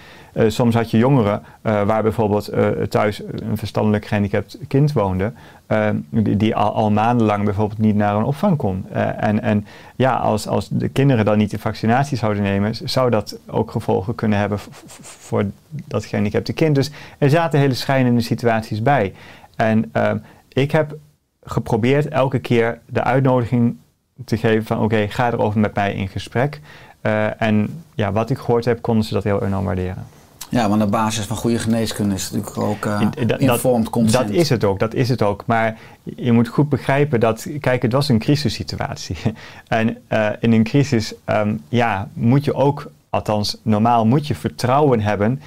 [0.46, 2.50] Soms had je jongeren waar bijvoorbeeld
[2.88, 5.32] thuis een verstandelijk gehandicapt kind woonde,
[5.66, 8.86] eh, die, die al, maandenlang bijvoorbeeld niet naar een opvang kon.
[9.18, 13.38] En, en ja, als, als de kinderen dan niet de vaccinatie zouden nemen, zou dat
[13.46, 14.58] ook gevolgen kunnen hebben
[15.00, 16.74] voor dat gehandicapte kind.
[16.74, 19.12] Dus er zaten hele schrijnende situaties bij.
[19.56, 20.96] En ehm, ik heb
[21.44, 23.76] geprobeerd elke keer de uitnodiging
[24.24, 26.60] te geven van oké, ga erover met mij in gesprek.
[27.00, 30.06] Eh, en ja, wat ik gehoord heb, konden ze dat heel enorm waarderen.
[30.48, 34.28] Ja, want de basis van goede geneeskunde is natuurlijk ook uh, dat- informed consent.
[34.28, 35.42] Dat is het ook, dat is het ook.
[35.46, 39.16] Maar je moet goed begrijpen dat, kijk, het was een crisissituatie.
[39.68, 39.96] en
[40.40, 45.40] in een crisis, ehm, ja, moet je ook, althans normaal moet je vertrouwen hebben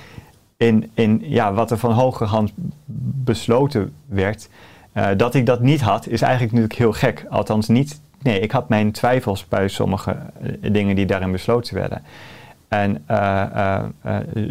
[0.58, 2.52] in, in ja, wat er van hogerhand
[3.24, 4.50] besloten werd.
[4.92, 7.26] Eh, dat ik dat niet had, is eigenlijk natuurlijk heel gek.
[7.30, 12.02] Althans niet, nee, ik had mijn twijfels bij sommige eh, dingen die daarin besloten werden.
[12.68, 13.84] En eh,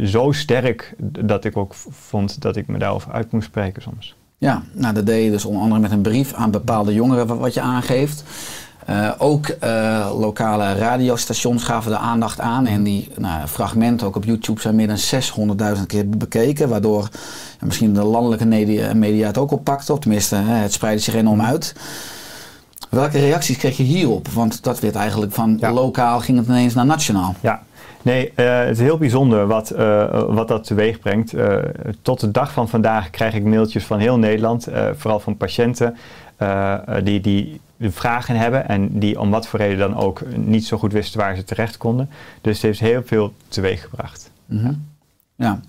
[0.05, 4.17] zo sterk dat ik ook vond dat ik me daarover uit moest spreken soms.
[4.39, 7.55] Ja, nou dat deed je dus onder andere met een brief aan bepaalde jongeren, wat
[7.55, 8.25] je aangeeft.
[8.87, 12.67] Eh, ook eh, lokale radiostations gaven de aandacht aan.
[12.67, 14.99] En die nou, fragmenten ook op YouTube zijn meer dan
[15.77, 16.69] 600.000 keer bekeken.
[16.69, 17.09] Waardoor
[17.61, 18.47] misschien de landelijke
[18.95, 19.93] media, het ook oppakte.
[19.93, 21.75] Of tenminste, hè, het spreidde zich enorm uit.
[22.91, 24.29] Welke reacties kreeg je hierop?
[24.29, 25.73] Want dat werd eigenlijk van Ja.
[25.73, 27.35] lokaal ging het ineens naar nationaal.
[27.41, 27.63] Ja,
[28.03, 31.35] nee, eh, het is heel bijzonder wat, eh, wat dat teweeg brengt.
[31.35, 31.57] Eh,
[32.03, 35.97] tot de dag van vandaag krijg ik mailtjes van heel Nederland, eh, vooral van patiënten
[36.37, 37.05] eh, eh,
[37.77, 40.93] die, die vragen hebben en die om wat voor reden dan ook niet zo goed
[40.93, 42.11] wisten waar ze terecht konden.
[42.41, 44.31] Dus het heeft heel veel teweeg gebracht.
[44.47, 44.73] Mhm.
[45.37, 45.61] Ja.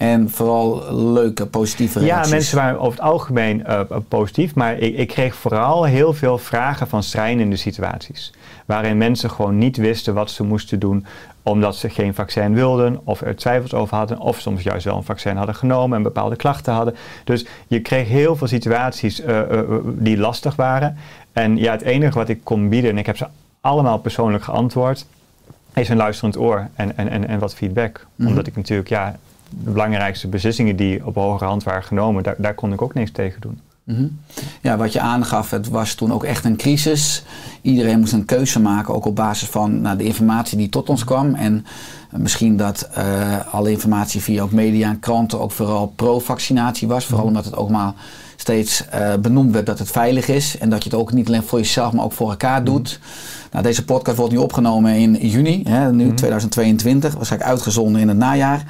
[0.00, 2.28] En vooral leuke, positieve reacties.
[2.28, 6.38] Ja, mensen waren over het algemeen eh, positief, maar ik, ik kreeg vooral heel veel
[6.38, 8.32] vragen van schrijnende situaties.
[8.66, 11.06] Waarin mensen gewoon niet wisten wat ze moesten doen
[11.42, 15.02] omdat ze geen vaccin wilden of er twijfels over hadden of soms juist wel een
[15.02, 16.94] vaccin hadden genomen en bepaalde klachten hadden.
[17.24, 20.96] Dus je kreeg heel veel situaties eh, eh, die lastig waren.
[21.32, 23.26] En ja, het enige wat ik kon bieden, en ik heb ze
[23.60, 25.06] allemaal persoonlijk geantwoord,
[25.74, 28.06] is een luisterend oor en, en, en, en wat feedback.
[28.14, 28.28] Mhm.
[28.28, 29.16] Omdat ik natuurlijk, ja,
[29.50, 33.10] de belangrijkste beslissingen die op hogere hand waren genomen, daar, daar kon ik ook niks
[33.10, 33.60] tegen doen.
[33.84, 34.06] Mhm.
[34.60, 37.24] Ja, wat je aangaf, het was toen ook echt een crisis.
[37.62, 41.04] Iedereen moest een keuze maken, ook op basis van nou, de informatie die tot ons
[41.04, 41.34] kwam.
[41.34, 41.66] En
[42.10, 47.04] misschien dat eh, alle informatie via ook media en kranten ook vooral pro-vaccinatie was.
[47.04, 47.92] Vooral omdat het ook maar
[48.40, 50.58] steeds eh, benoemd werd dat het veilig is.
[50.58, 53.00] En dat je het ook niet alleen voor jezelf, maar ook voor elkaar doet.
[53.50, 57.14] Nou, deze podcast wordt nu opgenomen in juni, hè, nu 2022.
[57.14, 58.64] Waarschijnlijk uitgezonden in het najaar.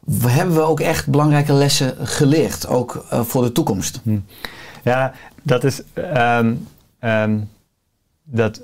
[0.00, 4.00] We- Hebben we ook echt belangrijke lessen geleerd, ook eh, voor de toekomst?
[4.84, 5.82] Ja, dat is.
[5.94, 6.54] ehm,
[6.98, 7.38] ehm,
[8.24, 8.60] dat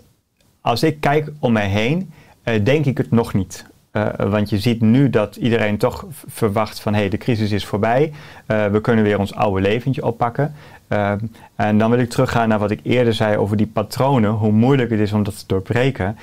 [0.60, 2.10] als ik kijk om mij heen,
[2.42, 3.64] eh, denk ik het nog niet.
[3.90, 7.64] Eh, want je ziet nu dat iedereen toch verwacht van hé, hey, de crisis is
[7.64, 8.12] voorbij.
[8.46, 10.54] Eh, we kunnen weer ons oude leventje oppakken.
[10.88, 11.18] Ehm,
[11.56, 14.90] en dan wil ik teruggaan naar wat ik eerder zei over die patronen, hoe moeilijk
[14.90, 16.16] het is om dat te doorbreken.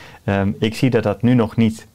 [0.60, 1.88] Ik zie dat dat nu nog niet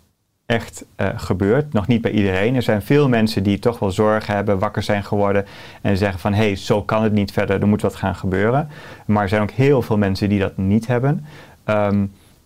[0.53, 1.73] echt eh, gebeurt.
[1.73, 2.55] Nog niet bij iedereen.
[2.55, 5.47] Er zijn veel mensen die toch wel zorgen hebben, wakker zijn geworden
[5.83, 8.69] en zeggen van hé, hey, zo kan het niet verder, er moet wat gaan gebeuren.
[9.07, 11.27] Maar er zijn ook heel veel mensen die dat niet hebben.
[11.65, 12.05] Ehm,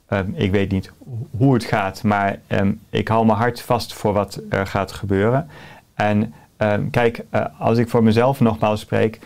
[0.09, 0.92] ehm, ik weet niet
[1.37, 5.49] hoe het gaat, maar ehm, ik hou mijn hart vast voor wat er gaat gebeuren.
[5.97, 9.19] En ehm, kijk, eh, als ik voor mezelf nogmaals spreek,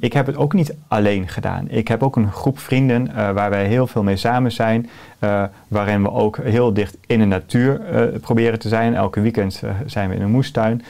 [0.00, 1.68] ik heb het ook niet alleen gedaan.
[1.68, 5.44] Ik heb ook een groep vrienden eh, waar wij heel veel mee samen zijn, eh,
[5.68, 7.78] waarin we ook heel dicht in de natuur
[8.20, 8.94] proberen te zijn.
[8.94, 10.84] Elke weekend zijn we in een moestuin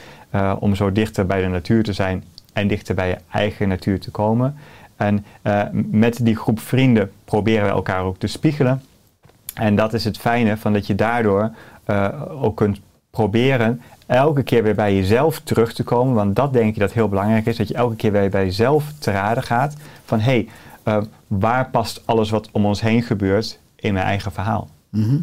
[0.59, 4.11] om zo dichter bij de natuur te zijn en dichter bij je eigen natuur te
[4.11, 4.55] komen.
[4.95, 5.25] En
[5.73, 8.81] met die groep vrienden proberen we elkaar ook te spiegelen.
[9.55, 11.51] En dat is het fijne van dat je daardoor
[11.83, 12.07] eh,
[12.43, 16.13] ook kunt proberen elke keer weer bij jezelf terug te komen.
[16.13, 17.57] Want dat denk ik dat heel belangrijk is.
[17.57, 19.73] Dat je elke keer weer bij jezelf te raden gaat.
[20.05, 20.49] Van hé, hey,
[20.83, 24.67] eh, waar past alles wat om ons heen gebeurt in mijn eigen verhaal?
[24.89, 25.17] Mhm.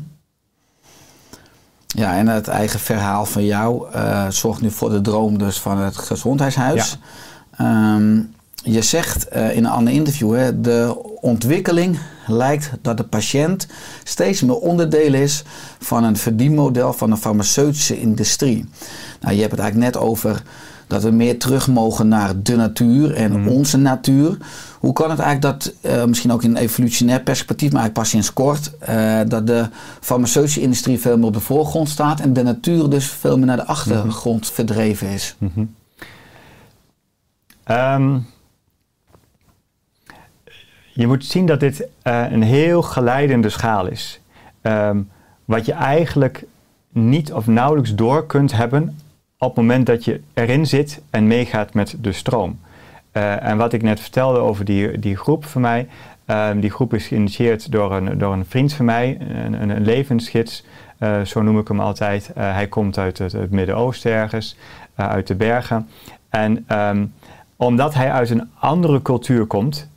[1.87, 5.79] Ja, en het eigen verhaal van jou eh, zorgt nu voor de droom dus van
[5.79, 6.99] het gezondheidshuis.
[7.57, 8.21] Ehm,
[8.63, 13.67] je zegt eh, in een ander interview, hè, de ontwikkeling lijkt dat de patiënt
[14.05, 15.43] steeds meer onderdeel is
[15.79, 18.69] van een verdienmodel van de farmaceutische industrie.
[19.21, 20.43] Nou, je hebt het eigenlijk net over
[20.87, 24.37] dat we meer terug mogen naar de natuur en onze natuur.
[24.79, 28.09] Hoe kan het eigenlijk dat, eh, misschien ook in een evolutionair perspectief, maar eigenlijk pas
[28.09, 29.69] sinds kort, eh, dat de
[30.01, 33.57] farmaceutische industrie veel meer op de voorgrond staat en de natuur dus veel meer naar
[33.57, 35.37] de achtergrond verdreven is?
[37.65, 38.19] Ehm,
[40.95, 44.21] je moet zien dat dit eh, een heel geleidende schaal is.
[44.61, 45.01] Ehm,
[45.45, 46.45] wat je eigenlijk
[46.89, 48.99] niet of nauwelijks door kunt hebben
[49.39, 52.61] op het moment dat je erin zit en meegaat met de stroom.
[53.11, 55.89] Eh, en wat ik net vertelde over die, die groep van mij,
[56.25, 59.85] ehm, die groep is geïnitieerd door een, door een vriend van mij, een, een, een
[59.85, 60.65] levensgids,
[60.99, 62.31] eh, zo noem ik hem altijd.
[62.35, 64.57] Hij komt uit het, Midden-Oosten ergens,
[64.95, 65.89] uit de bergen.
[66.29, 67.05] En ehm,
[67.57, 69.91] omdat hij uit een andere cultuur komt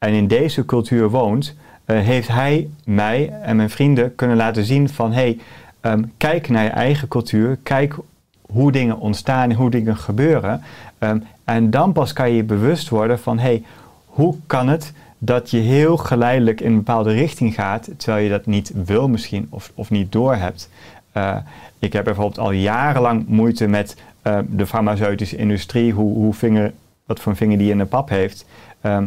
[0.00, 4.88] en in deze cultuur woont, eh, heeft hij mij en mijn vrienden kunnen laten zien
[4.88, 5.38] van hey,
[5.80, 7.94] ehm, kijk naar je eigen cultuur, kijk
[8.40, 10.62] hoe dingen ontstaan hoe dingen gebeuren.
[10.98, 13.62] Ehm, en dan pas kan je je bewust worden van hey,
[14.06, 18.46] hoe kan het dat je heel geleidelijk in een bepaalde richting gaat, terwijl je dat
[18.46, 20.70] niet wil misschien of, of niet doorhebt.
[21.12, 21.36] Eh
[21.80, 26.72] ik heb bijvoorbeeld al jarenlang moeite met eh, de farmaceutische industrie, hoe, hoe vinger,
[27.06, 28.46] wat voor vinger die in de pap heeft.
[28.80, 29.06] Ehm,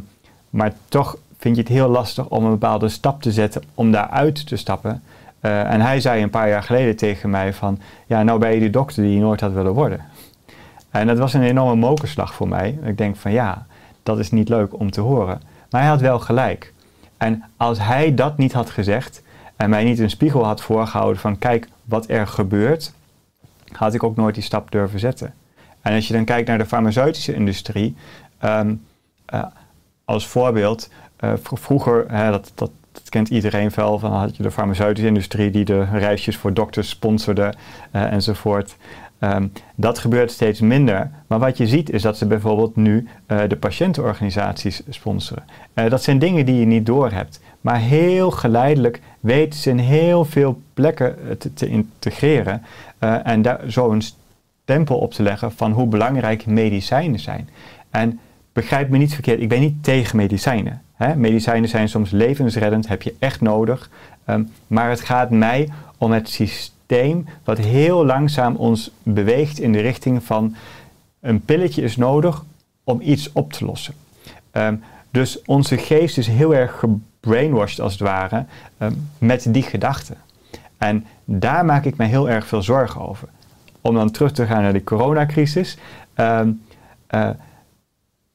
[0.53, 4.47] maar toch vind je het heel lastig om een bepaalde stap te zetten om daaruit
[4.47, 5.03] te stappen.
[5.39, 8.59] Eh, en hij zei een paar jaar geleden tegen mij van, ja, nou ben je
[8.59, 10.01] die dokter die je nooit had willen worden.
[10.89, 12.79] En dat was een enorme mokerslag voor mij.
[12.83, 13.65] Ik denk van ja,
[14.03, 15.41] dat is niet leuk om te horen.
[15.69, 16.73] Maar hij had wel gelijk.
[17.17, 19.23] En als hij dat niet had gezegd
[19.55, 22.93] en mij niet een spiegel had voorgehouden van kijk wat er gebeurt,
[23.71, 25.33] had ik ook nooit die stap durven zetten.
[25.81, 27.95] En als je dan kijkt naar de farmaceutische industrie,
[28.37, 28.75] ehm,
[29.25, 29.43] eh,
[30.05, 30.89] als voorbeeld,
[31.23, 32.71] uh, vroeger, hè, dat, dat,
[33.09, 37.53] kent iedereen wel, van had je de farmaceutische industrie die de reisjes voor dokters sponsorde
[37.95, 38.75] uh, enzovoort.
[39.19, 41.11] Um, dat gebeurt steeds minder.
[41.27, 45.43] Maar wat je ziet is dat ze bijvoorbeeld nu uh, de patiëntenorganisaties sponsoren.
[45.73, 47.39] Dat zijn dingen die je niet doorhebt.
[47.61, 52.61] Maar heel geleidelijk weten ze in heel veel plekken te, te integreren.
[52.99, 54.03] En daar zo een
[54.63, 57.49] stempel op te leggen van hoe belangrijk medicijnen zijn.
[57.89, 58.19] En
[58.53, 60.81] begrijp me niet verkeerd, ik ben niet tegen medicijnen.
[60.93, 61.15] Hè?
[61.15, 63.89] Medicijnen zijn soms levensreddend, heb je echt nodig.
[64.29, 69.79] Um, maar het gaat mij om het systeem wat heel langzaam ons beweegt in de
[69.79, 70.55] richting van
[71.19, 72.43] een pilletje is nodig
[72.83, 73.93] om iets op te lossen.
[74.51, 78.45] Um, dus onze geest is heel erg gebrainwashed als het ware
[78.77, 80.17] um, met die gedachten.
[80.77, 83.27] En daar maak ik me heel erg veel zorgen over.
[83.81, 85.77] Om dan terug te gaan naar de coronacrisis.
[86.15, 86.39] Uh,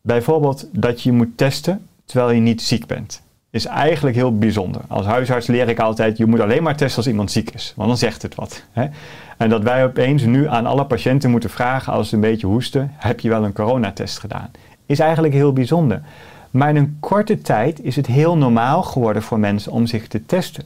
[0.09, 3.23] bijvoorbeeld dat je moet testen terwijl je niet ziek bent.
[3.51, 4.81] Is eigenlijk heel bijzonder.
[4.89, 7.73] Als huisarts leer ik altijd, je moet alleen maar testen als iemand ziek is.
[7.77, 8.65] Want dan zegt het wat.
[8.73, 8.87] Hè?
[9.37, 12.93] En dat wij opeens nu aan alle patiënten moeten vragen als ze een beetje hoesten,
[12.95, 14.51] heb je wel een coronatest gedaan?
[14.87, 16.03] Is eigenlijk heel bijzonder.
[16.51, 20.27] Maar in een korte tijd is het heel normaal geworden voor mensen om zich te
[20.27, 20.65] testen.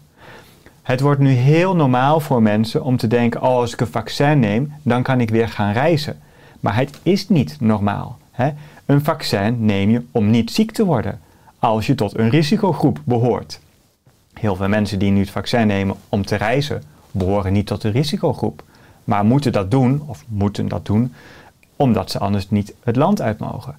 [0.83, 4.39] Het wordt nu heel normaal voor mensen om te denken: oh, als ik een vaccin
[4.39, 6.21] neem, dan kan ik weer gaan reizen.
[6.61, 8.19] Maar het is niet normaal.
[8.31, 8.51] Hè?
[8.87, 11.21] Een vaccin neem je om niet ziek te worden,
[11.59, 13.61] als je tot een risicogroep behoort.
[14.33, 17.89] Heel veel mensen die nu het vaccin nemen om te reizen, behoren niet tot de
[17.89, 18.63] risicogroep,
[19.05, 21.15] maar moeten dat doen, of moeten dat doen,
[21.77, 23.75] omdat ze anders niet het land uit mogen.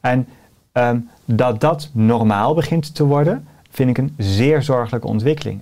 [0.00, 0.28] En
[0.72, 5.60] um, dat dat normaal begint te worden, vind ik een zeer zorgelijke ontwikkeling.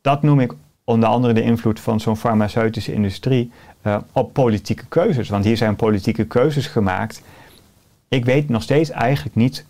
[0.00, 0.52] Dat noem ik
[0.84, 5.28] onder andere de invloed van zo'n farmaceutische industrie uh, op politieke keuzes.
[5.28, 7.22] Want hier zijn politieke keuzes gemaakt.
[8.14, 9.64] Ik weet nog steeds eigenlijk niet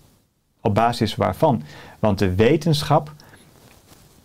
[0.60, 1.62] op basis waarvan.
[1.98, 3.12] Want de wetenschap,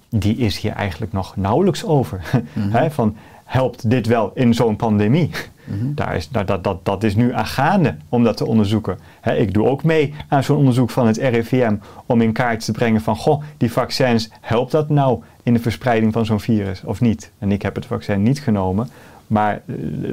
[0.09, 2.21] die is hier eigenlijk nog nauwelijks over.
[2.53, 2.91] Mm -hmm.
[2.91, 5.29] van helpt dit wel in zo'n pandemie?
[5.63, 5.95] Mm -hmm.
[5.99, 8.99] Daar is, dat, dat, dat, dat is nu aan gaande om dat te onderzoeken.
[9.21, 12.71] He, ik doe ook mee aan zo'n onderzoek van het RIVM om in kaart te
[12.71, 17.01] brengen van, goh, die vaccins, helpt dat nou in de verspreiding van zo'n virus of
[17.01, 17.31] niet?
[17.37, 18.89] En ik heb het vaccin niet genomen,
[19.27, 19.61] maar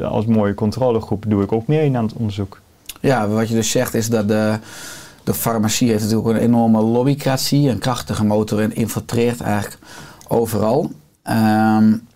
[0.03, 2.61] als mooie controlegroep doe ik ook mee aan het onderzoek.
[3.07, 4.59] Ja, wat je dus zegt is dat de,
[5.25, 9.79] de farmacie heeft natuurlijk een enorme lobbycratie, een krachtige motor en infiltreert eigenlijk
[10.29, 10.93] overal.
[11.31, 12.07] Um,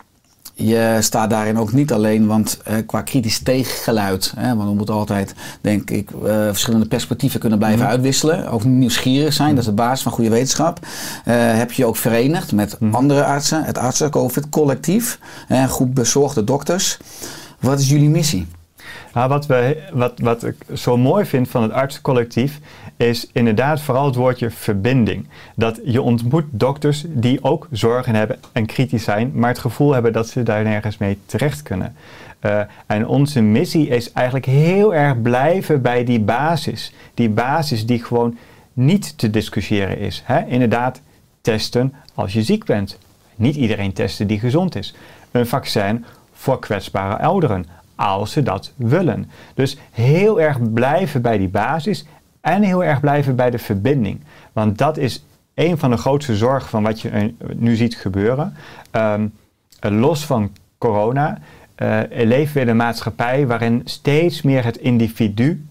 [0.55, 4.95] je staat daarin ook niet alleen, want uh, qua kritisch tegengeluid, hè, want we moeten
[4.95, 7.91] altijd, denk ik, uh, verschillende perspectieven kunnen blijven mm.
[7.91, 8.51] uitwisselen.
[8.51, 9.55] Ook nieuwsgierig zijn, mm.
[9.55, 10.79] dat is de basis van goede wetenschap.
[10.81, 10.87] Uh,
[11.35, 12.95] heb je ook verenigd met mm.
[12.95, 16.99] andere artsen, het artsen-COVID-collectief, een groep bezorgde dokters.
[17.61, 18.47] Wat is jullie missie?
[19.13, 22.59] Nou, wat, we, wat, wat ik zo mooi vind van het artsencollectief
[22.97, 25.29] is inderdaad vooral het woordje verbinding.
[25.57, 30.13] Dat je ontmoet dokters die ook zorgen hebben en kritisch zijn, maar het gevoel hebben
[30.13, 31.95] dat ze daar nergens mee terecht kunnen.
[32.41, 36.93] Uh, en onze missie is eigenlijk heel erg blijven bij die basis.
[37.15, 38.39] Die basis die gewoon
[38.73, 40.23] niet te discussiëren is.
[40.25, 40.47] Hè?
[40.47, 41.01] Inderdaad,
[41.41, 42.99] testen als je ziek bent.
[43.35, 44.95] Niet iedereen testen die gezond is.
[45.31, 47.67] Een vaccin voor kwetsbare ouderen
[48.01, 49.31] als ze dat willen.
[49.55, 52.05] Dus heel erg blijven bij die basis
[52.41, 54.21] en heel erg blijven bij de verbinding.
[54.53, 58.55] Want dat is een van de grootste zorgen van wat je nu ziet gebeuren.
[58.93, 59.33] Um,
[59.81, 61.39] los van corona
[61.77, 65.67] uh, leven we een maatschappij waarin steeds meer het individu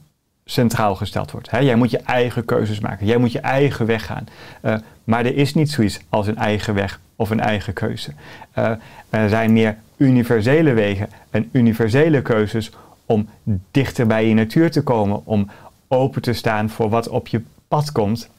[0.45, 1.49] centraal gesteld wordt.
[1.49, 3.05] Jij moet je eigen keuzes maken.
[3.05, 4.27] Jij moet je eigen weg gaan.
[4.61, 8.11] Uh, maar er is niet zoiets als een eigen weg of een eigen keuze.
[8.57, 8.71] Uh,
[9.09, 12.71] er zijn meer universele wegen en universele keuzes
[13.05, 13.29] om
[13.71, 15.49] dichter bij je natuur te komen, om
[15.87, 18.29] open te staan voor wat op je pad komt.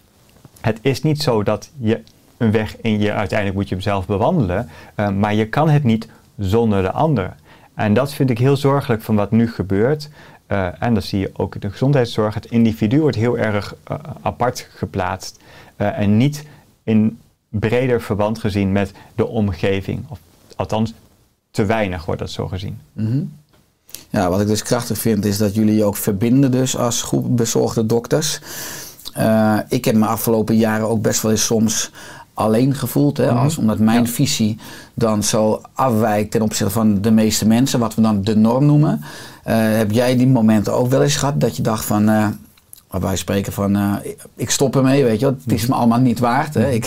[0.61, 2.01] Het is niet zo dat je
[2.37, 5.85] een weg in je uiteindelijk moet je hem zelf bewandelen, uh, maar je kan het
[5.85, 7.35] niet zonder de ander.
[7.75, 10.09] En dat vind ik heel zorgelijk van wat nu gebeurt.
[10.49, 12.35] Uh, en dat zie je ook in de gezondheidszorg.
[12.35, 15.41] Het individu wordt heel erg uh, apart geplaatst
[15.77, 16.45] en niet
[16.83, 17.19] in
[17.49, 20.05] breder verband gezien met de omgeving.
[20.09, 20.19] Of
[20.57, 20.95] althans,
[21.51, 22.79] te weinig wordt dat zo gezien.
[22.93, 23.33] Mm -hmm.
[24.09, 27.37] Ja, wat ik dus krachtig vind is dat jullie je ook verbinden dus als groep
[27.37, 28.41] bezorgde dokters.
[29.19, 31.91] Uh, ik heb me afgelopen jaren ook best wel eens soms
[32.35, 33.17] alleen gevoeld.
[33.17, 34.11] Hè, als, omdat mijn ja.
[34.11, 34.59] visie
[34.95, 39.01] dan zo afwijkt ten opzichte van de meeste mensen, wat we dan de norm noemen.
[39.01, 42.27] Uh, heb jij die momenten ook wel eens gehad dat je dacht van, uh,
[42.91, 43.95] wij spreken van, eh,
[44.37, 45.37] ik stop ermee, weet je wel.
[45.43, 46.55] Het is me allemaal niet waard.
[46.55, 46.71] Hè.
[46.81, 46.87] Ik,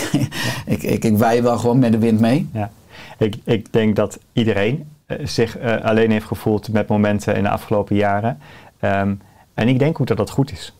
[0.66, 2.48] ik, ik, ik wij wel gewoon met de wind mee.
[2.52, 2.70] Ja.
[3.18, 7.48] Ik, ik denk dat iedereen eh, zich eh, alleen heeft gevoeld met momenten in de
[7.48, 8.38] afgelopen jaren.
[8.78, 9.14] Ehm,
[9.54, 10.74] en ik denk ook dat dat goed is.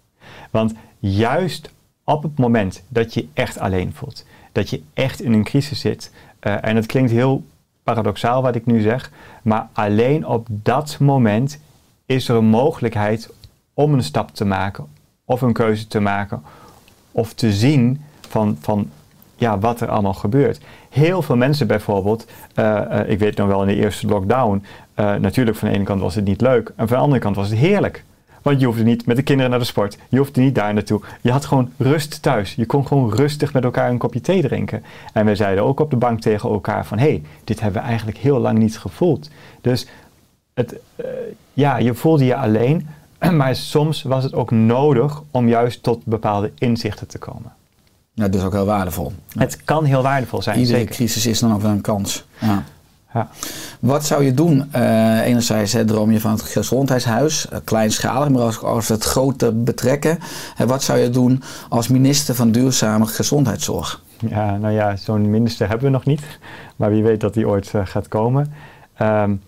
[0.50, 1.70] Want juist
[2.04, 6.12] op het moment dat je echt alleen voelt, dat je echt in een crisis zit,
[6.38, 7.44] eh, en het klinkt heel
[7.82, 9.10] paradoxaal wat ik nu zeg,
[9.42, 11.60] maar alleen op dat moment
[12.06, 13.30] is er een mogelijkheid
[13.74, 14.86] om een stap te maken,
[15.24, 16.42] of een keuze te maken,
[17.12, 18.90] of te zien van, van
[19.40, 20.60] ja, wat er allemaal gebeurt.
[20.88, 24.64] Heel veel mensen bijvoorbeeld, eh, eh, ik weet nog wel in de eerste lockdown,
[24.96, 27.36] uh, natuurlijk van de ene kant was het niet leuk en van de andere kant
[27.36, 28.04] was het heerlijk.
[28.42, 31.00] Want je hoefde niet met de kinderen naar de sport, je hoefde niet daar naartoe.
[31.20, 32.54] Je had gewoon rust thuis.
[32.54, 34.84] Je kon gewoon rustig met elkaar een kopje thee drinken.
[35.12, 37.88] En we zeiden ook op de bank tegen elkaar van, hé, hey, dit hebben we
[37.88, 39.30] eigenlijk heel lang niet gevoeld.
[39.60, 39.86] Dus
[40.54, 40.76] het,
[41.52, 42.88] ja, je voelde je alleen,
[43.38, 47.52] maar soms was het ook nodig om juist tot bepaalde inzichten te komen.
[48.12, 49.12] Ja, dat is ook heel waardevol.
[49.38, 50.94] Het kan heel waardevol zijn, Iedere zeker.
[50.94, 52.24] crisis is dan ook wel een kans.
[52.38, 52.64] Ja.
[53.14, 53.28] Ja.
[53.80, 54.70] Wat zou je doen?
[54.76, 59.04] Uh, enerzijds hè, droom je van het gezondheidshuis, uh, kleinschalig, maar als, als we het
[59.04, 60.18] grote betrekken.
[60.60, 64.02] Uh, wat zou je doen als minister van duurzame gezondheidszorg?
[64.28, 66.22] Ja, nou ja, zo'n minister hebben we nog niet.
[66.76, 68.52] Maar wie weet dat die ooit uh, gaat komen.
[69.02, 69.42] Um,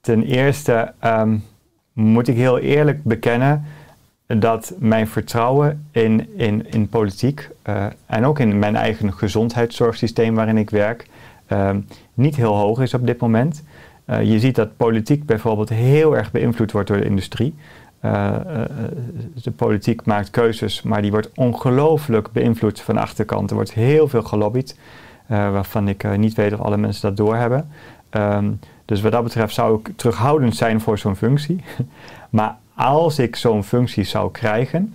[0.00, 1.44] ten eerste um,
[1.92, 3.64] moet ik heel eerlijk bekennen
[4.26, 10.56] dat mijn vertrouwen in, in, in politiek uh, en ook in mijn eigen gezondheidszorgsysteem waarin
[10.56, 11.06] ik werk
[11.52, 11.70] uh,
[12.14, 13.64] niet heel hoog is op dit moment.
[14.06, 17.54] Uh, je ziet dat politiek bijvoorbeeld heel erg beïnvloed wordt door de industrie.
[19.42, 23.50] de politiek maakt keuzes, maar die wordt ongelooflijk beïnvloed van de achterkant.
[23.50, 24.78] Er wordt heel veel gelobbyd,
[25.26, 27.68] waarvan ik niet weet of alle mensen dat doorhebben.
[28.10, 31.64] Um, dus wat dat betreft zou ik terughoudend zijn voor zo'n functie.
[32.30, 34.94] maar als ik zo'n functie zou krijgen,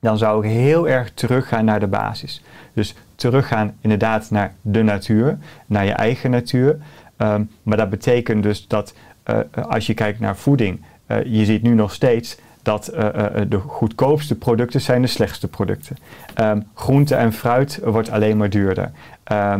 [0.00, 2.42] dan zou ik heel erg teruggaan naar de basis.
[2.72, 6.78] Dus teruggaan inderdaad naar de natuur, naar je eigen natuur.
[7.18, 8.94] Um, maar dat betekent dus dat
[9.30, 9.38] uh,
[9.68, 13.00] als je kijkt naar voeding, uh, je ziet nu nog steeds dat uh,
[13.48, 15.96] de goedkoopste producten zijn de slechtste producten.
[16.40, 18.90] Um, groente en fruit wordt alleen maar duurder.
[19.24, 19.58] Of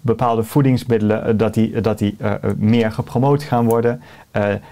[0.00, 4.00] bepaalde voedingsmiddelen, dat die, dat die uh, meer gepromoot gaan worden.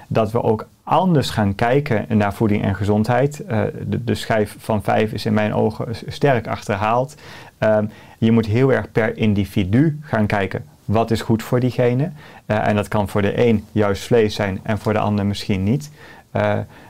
[0.09, 3.45] Dat we ook anders gaan kijken naar voeding en gezondheid.
[3.87, 7.15] De, de, schijf van vijf is in mijn ogen sterk achterhaald.
[7.59, 10.65] Um, je moet heel erg per individu gaan kijken.
[10.85, 12.11] Wat is goed voor diegene?
[12.47, 15.91] en dat kan voor de een juist vlees zijn en voor de ander misschien niet.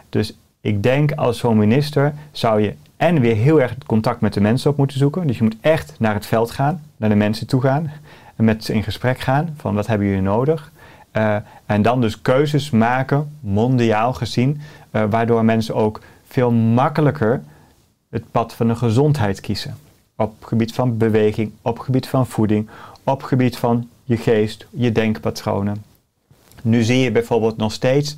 [0.08, 4.40] dus ik denk als zo'n minister zou je en weer heel erg contact met de
[4.40, 5.26] mensen op moeten zoeken.
[5.26, 7.90] Dus je moet echt naar het veld gaan, naar de mensen toe gaan.
[8.36, 10.72] En met ze in gesprek gaan van wat hebben jullie nodig.
[11.12, 11.36] Uh,
[11.66, 14.60] en dan dus keuzes maken, mondiaal gezien,
[14.92, 17.42] uh, waardoor mensen ook veel makkelijker
[18.10, 19.76] het pad van de gezondheid kiezen.
[20.16, 22.68] Op gebied van beweging, op gebied van voeding,
[23.02, 25.84] op gebied van je geest, je denkpatronen.
[26.62, 28.16] Nu zie je bijvoorbeeld nog steeds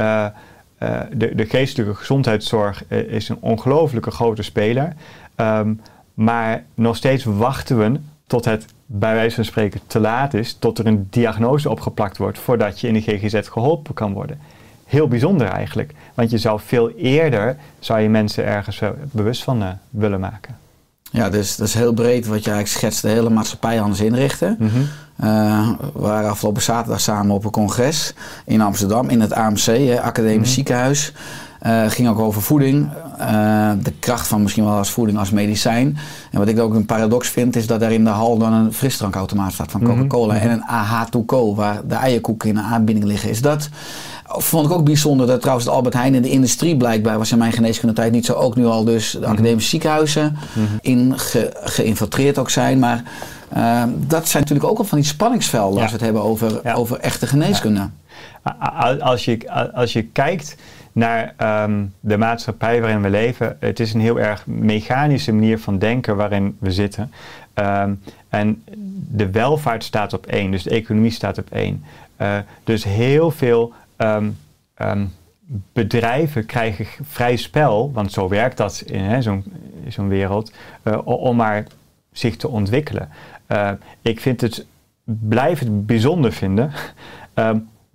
[0.00, 0.26] uh,
[1.12, 4.92] de, de, geestelijke gezondheidszorg is een ongelooflijke grote speler.
[5.36, 5.80] Um,
[6.14, 10.78] maar nog steeds wachten we tot het bij wijze van spreken te laat is, tot
[10.78, 14.38] er een diagnose opgeplakt wordt voordat je in de GGZ geholpen kan worden.
[14.84, 19.68] Heel bijzonder eigenlijk, want je zou veel eerder zou je mensen ergens bewust van uh,
[19.90, 20.56] willen maken.
[21.10, 24.56] Ja, dus dat is heel breed wat je eigenlijk schetst, de hele maatschappij anders inrichten.
[24.58, 24.88] Mm -hmm.
[25.28, 30.02] uh, we waren afgelopen zaterdag samen op een congres in Amsterdam, in het AMC, hè,
[30.02, 30.52] Academisch mm -hmm.
[30.52, 31.12] Ziekenhuis.
[31.66, 32.88] Uh, ging ook over voeding.
[33.20, 35.96] Uh, de kracht van misschien wel als voeding als medicijn.
[36.30, 38.72] En wat ik ook een paradox vind, is dat er in de hal dan een
[38.72, 40.34] frisdrankautomaat staat van Coca-Cola.
[40.34, 40.50] Mm -hmm.
[40.50, 43.30] En een AH2Co, waar de eierkoeken in de aanbieding liggen.
[43.30, 43.68] Is dat,
[44.26, 47.52] vond ik ook bijzonder, dat trouwens Albert Heijn in de industrie blijkbaar, was in mijn
[47.52, 50.36] geneeskundetijd niet zo, ook nu al dus de academische ziekenhuizen
[50.80, 52.78] in ge, geïnfiltreerd ook zijn.
[52.78, 53.02] Maar
[53.56, 55.82] uh, dat zijn natuurlijk ook al van die spanningsvelden ja.
[55.82, 56.74] als we het hebben over, ja.
[56.74, 57.80] over echte geneeskunde.
[57.80, 57.90] Ja.
[59.00, 60.56] Als, je, als je kijkt
[60.96, 63.56] naar um, de maatschappij waarin we leven.
[63.60, 67.12] Het is een heel erg mechanische manier van denken waarin we zitten.
[67.54, 68.62] Um, en
[69.10, 71.84] de welvaart staat op één, dus de economie staat op één.
[72.20, 74.36] Uh, dus heel veel um,
[75.72, 79.44] bedrijven krijgen vrij spel, want zo werkt dat in zo'n
[79.88, 80.52] zo wereld,
[80.84, 81.66] uh, om maar
[82.12, 83.08] zich te ontwikkelen.
[83.48, 83.70] Uh,
[84.02, 84.66] ik vind het,
[85.04, 86.72] blijf het bijzonder vinden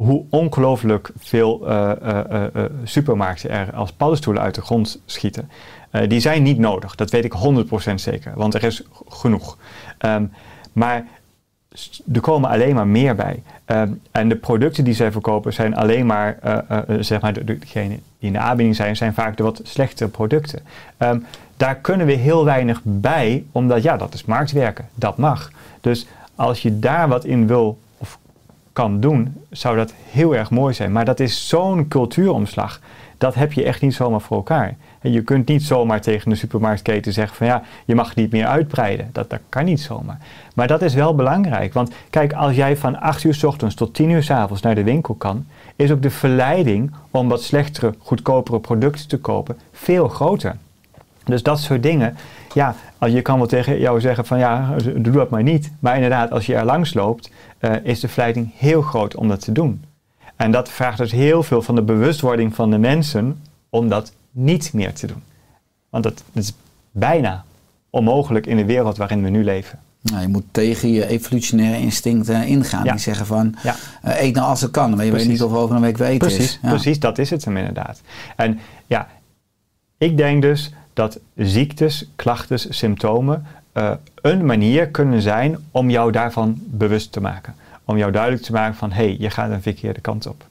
[0.05, 2.19] hoe ongelooflijk veel uh, uh,
[2.55, 5.49] uh, supermarkten er als paddenstoelen uit de grond schieten.
[6.07, 7.33] die zijn niet nodig, dat weet ik
[7.91, 9.57] 100% zeker, want er is genoeg.
[10.05, 10.31] Um,
[10.73, 11.05] maar
[12.13, 13.43] er komen alleen maar meer bij.
[13.65, 17.33] Ehm, en de producten die zij verkopen zijn alleen maar, eh, eh, eh, zeg maar,
[17.33, 20.59] de- de- degene die in de aanbieding zijn, zijn vaak de wat slechtere producten.
[20.97, 21.19] Ehm,
[21.57, 25.51] daar kunnen we heel weinig bij, omdat ja, dat is marktwerken, dat mag.
[25.81, 27.79] Dus als je daar wat in wil
[28.73, 30.91] kan doen, zou dat heel erg mooi zijn.
[30.91, 32.79] Maar dat is zo'n cultuuromslag.
[33.17, 34.75] Dat heb je echt niet zomaar voor elkaar.
[35.01, 38.45] En je kunt niet zomaar tegen de supermarktketen zeggen van ja, je mag niet meer
[38.45, 39.09] uitbreiden.
[39.11, 40.17] Dat, dat kan niet zomaar.
[40.55, 41.73] Maar dat is wel belangrijk.
[41.73, 44.75] Want kijk, als jij van 8 uur s ochtends tot 10 uur s avonds naar
[44.75, 45.45] de winkel kan,
[45.75, 50.55] is ook de verleiding om wat slechtere, goedkopere producten te kopen veel groter.
[51.23, 52.17] Dus dat soort dingen,
[52.53, 55.71] ja, je kan wel tegen jou zeggen van ja, doe dat maar niet.
[55.79, 57.31] Maar inderdaad, als je er langs loopt,
[57.61, 59.83] eh, is de verleiding heel groot om dat te doen.
[60.35, 64.73] En dat vraagt dus heel veel van de bewustwording van de mensen om dat niet
[64.73, 65.23] meer te doen.
[65.89, 66.53] Want dat is
[66.91, 67.45] bijna
[67.89, 69.79] onmogelijk in de wereld waarin we nu leven.
[70.01, 72.83] Nou, je moet tegen je evolutionaire instincten ingaan.
[72.83, 72.91] Ja.
[72.91, 73.75] Die zeggen van, Ja.
[74.01, 74.95] eh, eet nou als het kan.
[74.95, 76.59] Maar je weet niet of er over een week weer eten Precies, is.
[76.61, 76.69] Ja.
[76.69, 78.01] precies, dat is het hem inderdaad.
[78.35, 79.07] En ja,
[79.97, 83.91] ik denk dus dat ziektes, klachten, symptomen eh,
[84.21, 87.55] een manier kunnen zijn om jou daarvan bewust te maken.
[87.85, 90.43] Om jou duidelijk te maken van, hé, hey, je gaat een verkeerde kant op.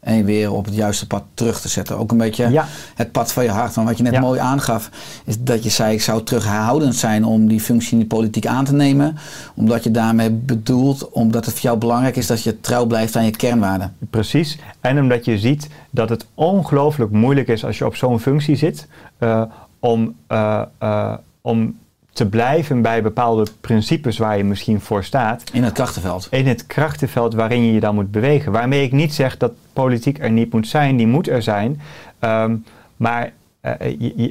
[0.00, 1.98] En je weer op het juiste pad terug te zetten.
[1.98, 2.66] Ook een beetje Ja.
[2.94, 3.74] het pad van je hart.
[3.74, 4.20] Want wat je net Ja.
[4.20, 4.90] mooi aangaf,
[5.24, 8.64] is dat je zei: ik zou terughoudend zijn om die functie in de politiek aan
[8.64, 9.16] te nemen.
[9.54, 13.24] Omdat je daarmee bedoelt, omdat het voor jou belangrijk is dat je trouw blijft aan
[13.24, 13.96] je kernwaarden.
[14.10, 14.58] Precies.
[14.80, 18.86] En omdat je ziet dat het ongelooflijk moeilijk is als je op zo'n functie zit,
[19.18, 19.42] eh,
[19.78, 21.78] om, eh, om
[22.12, 25.42] te blijven bij bepaalde principes waar je misschien voor staat.
[25.52, 26.28] In het krachtenveld.
[26.30, 28.52] in het krachtenveld waarin je je dan moet bewegen.
[28.52, 31.80] Waarmee ik niet zeg dat politiek er niet moet zijn, die moet er zijn.
[32.18, 32.56] Ehm,
[32.96, 33.74] maar eh,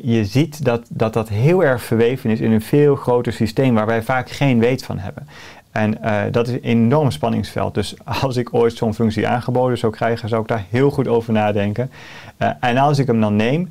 [0.03, 3.85] je, ziet dat, dat dat heel erg verweven is in een veel groter systeem waar
[3.85, 5.27] wij vaak geen weet van hebben.
[5.71, 7.73] En eh, dat is een enorm spanningsveld.
[7.73, 11.33] Dus als ik ooit zo'n functie aangeboden zou krijgen, zou ik daar heel goed over
[11.33, 11.91] nadenken.
[12.37, 13.69] Eh, en als ik hem dan neem,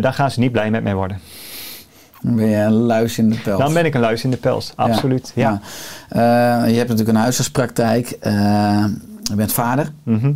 [0.00, 1.20] dan gaan ze niet blij met mij worden.
[2.20, 3.58] Ben je een luis in de pels.
[3.58, 5.32] Dan ben ik een luis in de pels, absoluut.
[5.34, 5.60] Ja.
[6.08, 6.62] Ja.
[6.62, 8.10] Eh, je hebt natuurlijk een huisartspraktijk.
[8.10, 8.84] Eh,
[9.22, 9.92] je bent vader.
[10.02, 10.32] Mhm.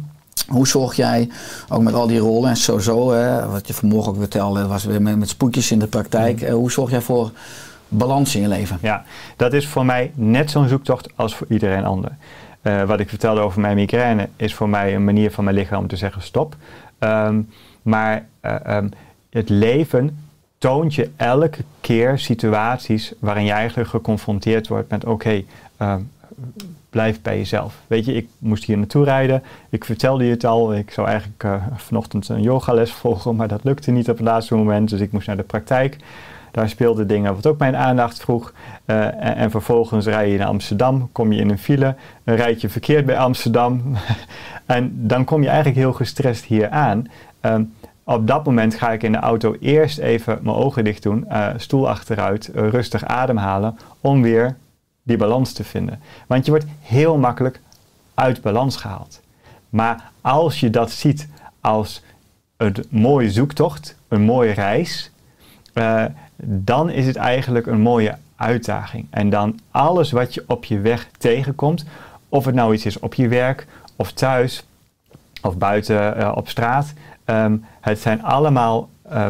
[0.49, 1.29] Hoe zorg jij,
[1.69, 5.03] ook met al die rollen en sowieso, hè, wat je vanmorgen ook vertelde, was weer
[5.03, 6.37] met, met spoedjes in de praktijk.
[6.37, 6.45] Mhm.
[6.45, 7.31] Eh, hoe zorg jij voor
[7.89, 8.79] balans in je leven?
[8.81, 9.05] Ja,
[9.37, 12.17] dat is voor mij net zo'n zoektocht als voor iedereen ander.
[12.87, 15.89] Wat ik vertelde over mijn migraine is voor mij een manier van mijn lichaam om
[15.89, 16.57] te zeggen stop.
[16.99, 17.41] Ehm,
[17.83, 18.89] maar eh, ehm,
[19.31, 20.19] het leven
[20.65, 25.43] toont je elke keer situaties waarin je eigenlijk geconfronteerd wordt met oké,
[25.77, 26.01] ehm,
[26.91, 27.75] blijf bij jezelf.
[27.87, 29.43] Weet je, ik moest hier naartoe rijden.
[29.69, 30.75] Ik vertelde je het al.
[30.75, 34.55] Ik zou eigenlijk eh, vanochtend een yogales volgen, maar dat lukte niet op het laatste
[34.55, 34.91] moment.
[34.91, 35.97] Dus ik moest naar de praktijk.
[36.51, 38.53] Daar speelden dingen wat ook mijn aandacht vroeg.
[38.85, 41.95] Eh, en, en vervolgens rij je naar Amsterdam, kom je in een file,
[42.25, 43.83] dan rijd je verkeerd bij Amsterdam.
[44.67, 47.07] en dan kom je eigenlijk heel gestrest hier aan.
[47.41, 47.63] Ehm,
[48.05, 51.49] op dat moment ga ik in de auto eerst even mijn ogen dicht doen, eh,
[51.57, 54.57] stoel achteruit, eh, rustig ademhalen, om weer
[55.03, 56.01] die balans te vinden.
[56.27, 57.61] Want je wordt heel makkelijk
[58.15, 59.21] uit balans gehaald.
[59.69, 61.29] Maar als je dat ziet
[61.61, 62.03] als
[62.57, 65.11] een mooie zoektocht, een mooie reis,
[65.73, 66.05] eh,
[66.37, 69.07] dan is het eigenlijk een mooie uitdaging.
[69.11, 71.85] En dan alles wat je op je weg tegenkomt,
[72.29, 74.65] of het nou iets is op je werk, of thuis,
[75.43, 76.93] of buiten op straat,
[77.25, 79.27] ehm, het zijn allemaal eh,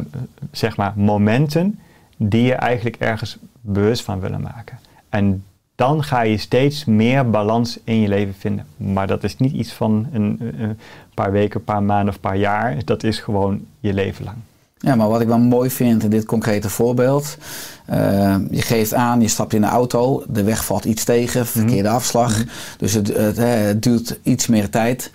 [0.50, 1.78] zeg maar momenten
[2.16, 4.78] die je eigenlijk ergens bewust van willen maken.
[5.08, 8.66] En dan ga je steeds meer balans in je leven vinden.
[8.76, 10.78] Maar dat is niet iets van een, een
[11.14, 12.84] paar weken, een paar maanden of een paar jaar.
[12.84, 14.36] Dat is gewoon je leven lang.
[14.78, 17.36] Ja, maar wat ik wel mooi vind in dit concrete voorbeeld.
[17.86, 21.88] eh, je geeft aan, je stapt in de auto, de weg valt iets tegen, verkeerde
[21.88, 22.42] afslag.
[22.78, 25.10] Dus het, het, het duurt iets meer tijd.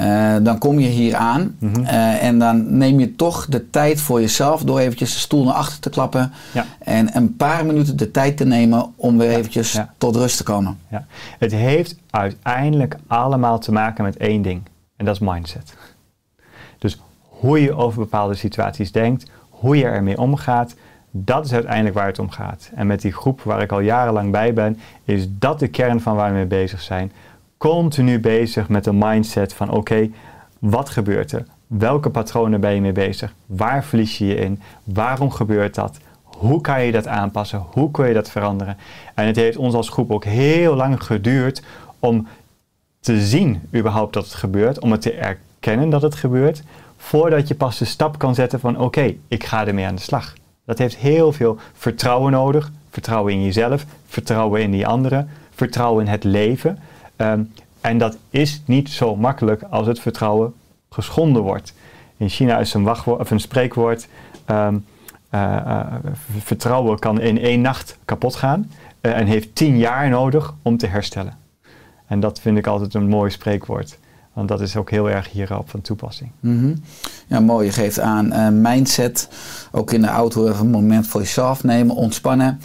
[0.00, 4.20] Eh, dan kom je hier aan eh, en dan neem je toch de tijd voor
[4.20, 6.32] jezelf door eventjes de stoel naar achter te klappen.
[6.52, 6.66] Ja.
[6.78, 9.92] En een paar minuten de tijd te nemen om weer eventjes ja.
[9.98, 10.78] tot rust te komen.
[10.88, 11.04] Ja.
[11.38, 14.62] Het heeft uiteindelijk allemaal te maken met één ding.
[14.96, 15.74] En dat is mindset.
[16.78, 20.74] Dus hoe je over bepaalde situaties denkt, hoe je ermee omgaat,
[21.10, 22.70] dat is uiteindelijk waar het om gaat.
[22.74, 26.16] En met die groep waar ik al jarenlang bij ben, is dat de kern van
[26.16, 27.12] waar we mee bezig zijn.
[27.60, 30.10] Continu bezig met de mindset van oké,
[30.58, 31.44] wat gebeurt er?
[31.66, 33.34] Welke patronen ben je mee bezig?
[33.46, 34.60] Waar verlies je je in?
[34.84, 35.98] Waarom gebeurt dat?
[36.22, 37.58] Hoe kan je dat aanpassen?
[37.58, 38.76] Hoe kun je dat veranderen?
[39.14, 41.62] En het heeft ons als groep ook heel lang geduurd
[41.98, 42.26] om
[43.00, 46.62] te zien überhaupt dat het gebeurt, om het te erkennen dat het gebeurt,
[46.96, 50.34] voordat je pas de stap kan zetten van oké, ik ga ermee aan de slag.
[50.64, 56.10] Dat heeft heel veel vertrouwen nodig, vertrouwen in jezelf, vertrouwen in die anderen, vertrouwen in
[56.10, 56.78] het leven.
[57.20, 57.42] Ehm,
[57.80, 60.54] en dat is niet zo makkelijk als het vertrouwen
[60.90, 61.74] geschonden wordt.
[62.16, 64.08] In China is een, wachtwoord, of een spreekwoord:
[64.44, 64.76] ehm,
[65.30, 65.86] eh, eh,
[66.38, 70.86] vertrouwen kan in één nacht kapot gaan eh, en heeft tien jaar nodig om te
[70.86, 71.38] herstellen.
[72.06, 73.98] En dat vind ik altijd een mooi spreekwoord.
[74.32, 76.30] Want dat is ook heel erg hierop van toepassing.
[76.40, 76.74] Mhm.
[77.26, 77.66] Ja, mooi.
[77.66, 79.28] Je geeft aan mindset.
[79.72, 82.60] Ook in de auto even een moment voor jezelf nemen, ontspannen.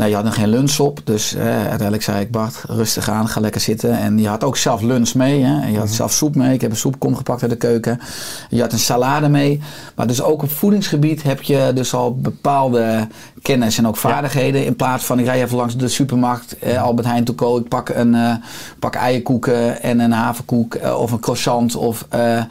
[0.00, 3.28] Nou, je had nog geen lunch op, dus eh, uiteindelijk zei ik Bart, rustig aan,
[3.28, 3.98] ga lekker zitten.
[3.98, 5.60] En je had ook zelf lunch mee, hè?
[5.60, 6.54] en je had zelf soep mee.
[6.54, 8.00] Ik heb een soepkom gepakt uit de keuken.
[8.48, 9.60] Je had een salade mee.
[9.94, 13.08] Maar dus ook op voedingsgebied heb je dus al bepaalde
[13.42, 14.64] kennis en ook vaardigheden.
[14.64, 17.88] In plaats van ik rij even langs de supermarkt, eh, Albert Heijn Toco, ik pak
[17.88, 18.34] een eh,
[18.78, 22.06] pak eierkoeken en een haverkoek eh, of een croissant of...
[22.08, 22.42] eh,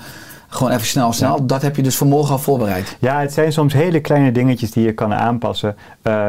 [0.49, 1.45] gewoon even snel, snel.
[1.45, 2.97] Dat heb je dus vanmorgen al voorbereid.
[2.99, 5.75] Ja, het zijn soms hele kleine dingetjes die je kan aanpassen.
[6.01, 6.27] Eh,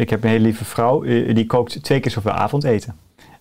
[0.00, 2.94] ik heb een hele lieve vrouw, eh, die kookt twee keer zoveel avondeten.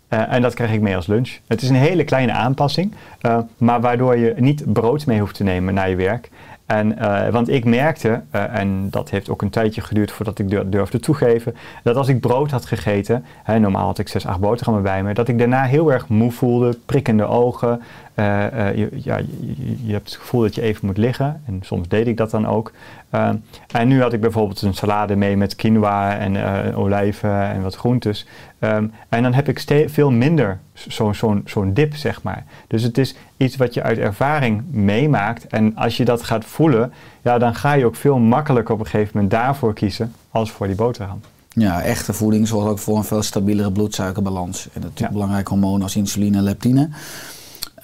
[0.07, 1.29] Eh, en dat krijg ik mee als lunch.
[1.47, 5.43] Het is een hele kleine aanpassing, eh, maar waardoor je niet brood mee hoeft te
[5.43, 6.29] nemen naar je werk.
[6.65, 10.49] En, eh, want ik merkte, eh, en dat heeft ook een tijdje geduurd voordat ik
[10.49, 14.39] dur- durfde toegeven, dat als ik brood had gegeten, hè, normaal had ik 6, 8
[14.39, 17.81] boterhammen bij me, dat ik daarna heel erg moe voelde, prikkende ogen.
[18.17, 21.59] Eh, eh, je, ja, je, je hebt het gevoel dat je even moet liggen en
[21.63, 22.71] soms deed ik dat dan ook.
[23.09, 23.29] Eh,
[23.71, 26.37] en nu had ik bijvoorbeeld een salade mee met quinoa en
[26.75, 28.25] olijven en wat groentes.
[28.59, 32.45] En dan heb ik veel minder zo'n zo'n zo'n dip, zeg maar.
[32.67, 35.47] Dus het is iets wat je uit ervaring meemaakt.
[35.47, 38.85] En als je dat gaat voelen, ja, dan ga je ook veel makkelijker op een
[38.85, 41.19] gegeven moment daarvoor kiezen als voor die boterham.
[41.49, 44.65] Ja, echte voeding zorgt ook voor een veel stabielere bloedsuikerbalans.
[44.65, 45.11] En natuurlijk Ja.
[45.11, 46.89] belangrijke hormonen als insuline en leptine.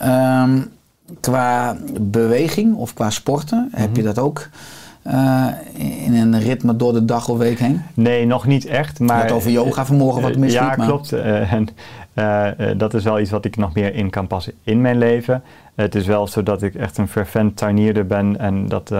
[0.03, 0.59] Ehm,
[1.19, 3.97] qua beweging of qua sporten, heb Mhm.
[3.97, 4.47] je dat ook
[5.03, 5.45] eh,
[6.05, 7.81] in een ritme door de dag of week heen?
[7.93, 8.97] Nee, nog niet echt.
[8.97, 10.61] Je Maar, had over yoga vanmorgen wat Eh, misliep.
[10.61, 11.11] Ja, maar- klopt.
[11.11, 11.67] Eh, en,
[12.77, 15.43] dat is wel iets wat ik nog meer in kan passen in mijn leven.
[15.75, 18.39] het is wel zo dat ik echt een fervent tuinierder ben.
[18.39, 18.91] En dat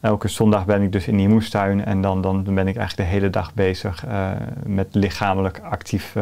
[0.00, 1.84] elke zondag ben ik dus in die moestuin.
[1.84, 4.04] En dan, dan ben ik eigenlijk de hele dag bezig
[4.66, 6.14] met lichamelijk actief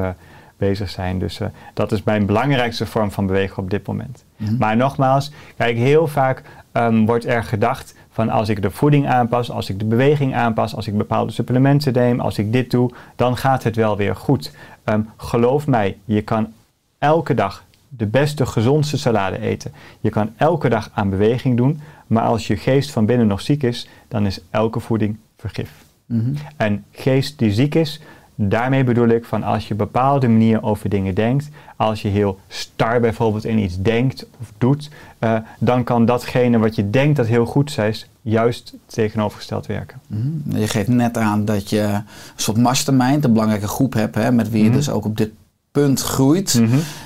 [0.68, 1.18] bezig zijn.
[1.18, 4.24] Dus eh, dat is mijn belangrijkste vorm van bewegen op dit moment.
[4.36, 4.56] Mhm.
[4.56, 6.42] Maar nogmaals, kijk, heel vaak
[6.72, 10.74] ehm, wordt er gedacht van als ik de voeding aanpas, als ik de beweging aanpas,
[10.74, 14.52] als ik bepaalde supplementen neem, als ik dit doe, dan gaat het wel weer goed.
[14.84, 16.52] Ehm, geloof mij, je kan
[16.98, 19.72] elke dag de beste, gezondste salade eten.
[20.00, 23.62] Je kan elke dag aan beweging doen, maar als je geest van binnen nog ziek
[23.62, 25.70] is, dan is elke voeding vergif.
[26.06, 26.34] Mhm.
[26.56, 28.00] En geest die ziek is,
[28.48, 32.38] daarmee bedoel ik van als je op bepaalde manier over dingen denkt, als je heel
[32.48, 37.26] star bijvoorbeeld in iets denkt of doet, eh, dan kan datgene wat je denkt dat
[37.26, 40.00] heel goed is, juist tegenovergesteld werken.
[40.06, 40.58] Mhm.
[40.58, 42.02] Je geeft net aan dat je een
[42.36, 44.76] soort mastermind, een belangrijke groep hebt, hè, met wie je Mhm.
[44.76, 45.30] dus ook op dit
[45.72, 46.62] punt groeit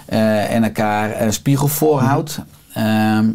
[0.07, 2.39] eh, en elkaar een spiegel voorhoudt.
[2.73, 3.29] Ehm,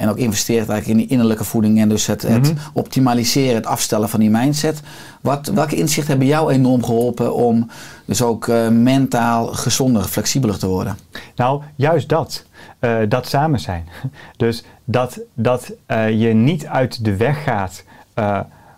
[0.00, 2.60] en ook investeert eigenlijk in die innerlijke voeding en dus het, het Mhm.
[2.72, 4.80] optimaliseren, het afstellen van die mindset.
[5.20, 7.70] Wat, welke inzichten hebben jou enorm geholpen om
[8.04, 10.98] dus ook eh, mentaal gezonder, flexibeler te worden?
[11.36, 12.44] Nou, juist dat.
[12.78, 13.88] Eh, dat samen zijn.
[14.36, 17.84] Dus dat, dat eh, je niet uit de weg gaat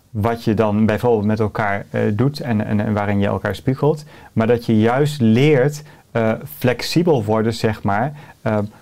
[0.09, 4.03] wat je dan bijvoorbeeld met elkaar doet en, en, en waarin je elkaar spiegelt.
[4.33, 5.83] Maar dat je juist leert
[6.57, 8.13] flexibel worden, zeg maar,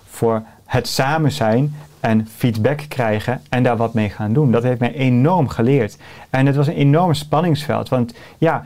[0.08, 4.50] voor het samen zijn en feedback krijgen en daar wat mee gaan doen.
[4.50, 5.98] Dat heeft mij enorm geleerd.
[6.30, 7.88] En het was een enorm spanningsveld.
[7.88, 8.64] Want ja,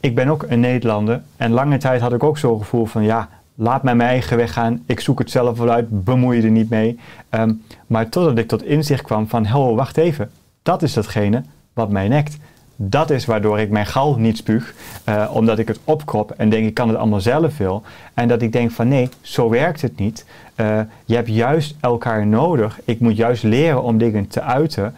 [0.00, 3.28] ik ben ook een Nederlander en lange tijd had ik ook zo'n gevoel van ja,
[3.54, 6.50] laat mij mijn eigen weg gaan, ik zoek het zelf wel uit, bemoei je er
[6.50, 6.98] niet mee.
[7.28, 7.52] Ehm,
[7.86, 10.30] maar totdat ik tot inzicht kwam van, ho, wacht even,
[10.62, 11.42] dat is datgene
[11.72, 12.36] wat mij nekt.
[12.76, 16.66] Dat is waardoor ik mijn gal niet spuug, eh, omdat ik het opkrop en denk
[16.66, 17.82] ik kan het allemaal zelf wel.
[18.14, 20.24] En dat ik denk van nee, zo werkt het niet.
[20.54, 22.80] Eh, je hebt juist elkaar nodig.
[22.84, 24.94] Ik moet juist leren om dingen te uiten.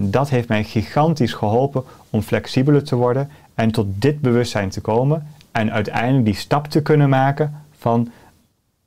[0.00, 5.26] Dat heeft mij gigantisch geholpen om flexibeler te worden en tot dit bewustzijn te komen.
[5.52, 8.10] En uiteindelijk die stap te kunnen maken van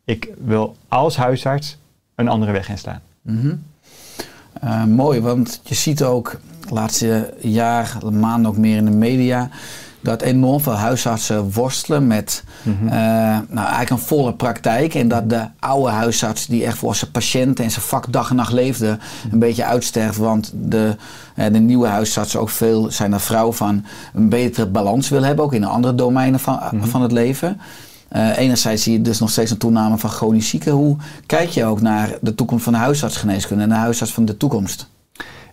[0.05, 1.77] ik wil als huisarts
[2.15, 3.01] een andere weg inslaan.
[3.21, 3.55] Mhm.
[4.61, 6.39] Eh, mooi, want je ziet ook
[6.71, 9.49] laatste jaar, maanden ook meer in de media,
[10.03, 12.87] dat enorm veel huisartsen worstelen met Mhm.
[12.87, 12.91] eh,
[13.49, 14.93] nou, eigenlijk een volle praktijk.
[14.95, 18.35] En dat de oude huisarts die echt voor zijn patiënten en zijn vak dag en
[18.35, 18.97] nacht leefde,
[19.31, 20.17] een beetje uitsterft.
[20.17, 20.95] Want de,
[21.35, 25.45] eh, de nieuwe huisartsen ook veel zijn er vrouw van een betere balans willen hebben,
[25.45, 27.59] ook in andere domeinen van, van het leven.
[28.07, 30.71] Eh, enerzijds zie je dus nog steeds een toename van chronisch zieken.
[30.71, 34.37] Hoe kijk je ook naar de toekomst van de huisartsgeneeskunde en de huisarts van de
[34.37, 34.87] toekomst?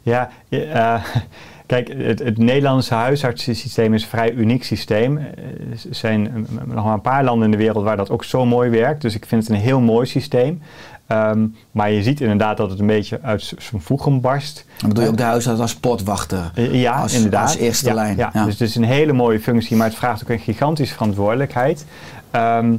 [0.08, 0.94] Ja, eh,
[1.66, 5.16] kijk, het, het Nederlandse huisartsensysteem is een vrij uniek systeem.
[5.18, 8.24] Eh, Er zijn eh, nog maar een paar landen in de wereld waar dat ook
[8.24, 9.02] zo mooi werkt.
[9.02, 10.62] Dus ik vind het een heel mooi systeem.
[11.06, 14.64] Ehm, maar je ziet inderdaad dat het een beetje uit zijn voegen barst.
[14.78, 16.50] Dan bedoel je ook de huisarts als potwachter?
[16.54, 17.42] Eh, Ja, Als- inderdaad.
[17.42, 18.30] als eerste ja, lijn, Ja.
[18.32, 18.44] ja.
[18.44, 21.86] Dus het is een hele mooie functie, maar het vraagt ook een gigantische verantwoordelijkheid.
[22.30, 22.74] Ehm,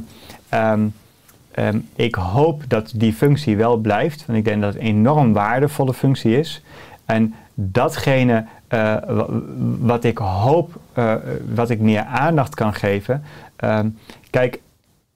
[0.49, 0.87] ehm,
[1.95, 5.93] ik hoop dat die functie wel blijft, want ik denk dat het een enorm waardevolle
[5.93, 6.61] functie is.
[7.09, 9.27] En datgene eh, wa-
[9.79, 11.13] wat ik hoop, eh,
[11.53, 13.23] wat ik meer aandacht kan geven.
[13.55, 13.87] ehm,
[14.29, 14.61] kijk,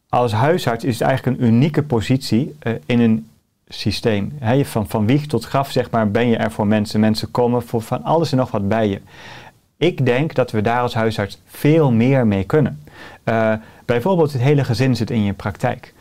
[0.09, 3.27] als huisarts is het eigenlijk een unieke positie eh, in een
[3.67, 4.31] systeem.
[4.39, 6.99] Hè, je van, van wieg tot graf, zeg maar, ben je er voor mensen.
[6.99, 9.01] Mensen komen voor van alles en nog wat bij je.
[9.77, 12.79] Ik denk dat we daar als huisarts veel meer mee kunnen.
[13.85, 15.93] Bijvoorbeeld het hele gezin zit in je praktijk.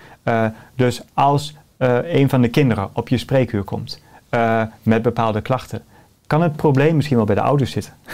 [0.75, 1.55] Dus als
[2.03, 4.01] een van de kinderen op je spreekuur komt
[4.33, 5.83] eh, met bepaalde klachten,
[6.27, 7.93] kan het probleem misschien wel bij de ouders zitten.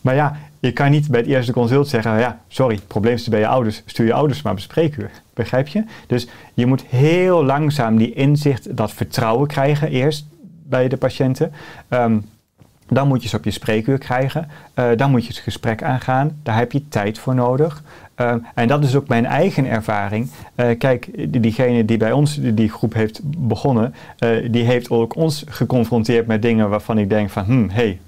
[0.00, 3.30] Maar ja, je kan niet bij het eerste consult zeggen, ja, sorry, het probleem zit
[3.30, 5.10] bij je ouders, stuur je ouders maar op een spreekuur.
[5.34, 5.84] Begrijp je?
[6.06, 10.26] Dus je moet heel langzaam die inzicht, dat vertrouwen krijgen eerst
[10.62, 11.52] bij de patiënten.
[11.88, 12.18] Ehm,
[12.90, 14.48] dan moet je ze op je spreekuur krijgen.
[14.74, 16.38] Eh, dan moet je het gesprek aangaan.
[16.42, 17.82] Daar heb je tijd voor nodig.
[18.14, 20.30] Ehm, en dat is ook mijn eigen ervaring.
[20.54, 25.16] Eh, kijk, die- diegene die bij ons die, groep heeft begonnen, eh, die heeft ook
[25.16, 28.00] ons geconfronteerd met dingen waarvan ik denk van, hm, hey,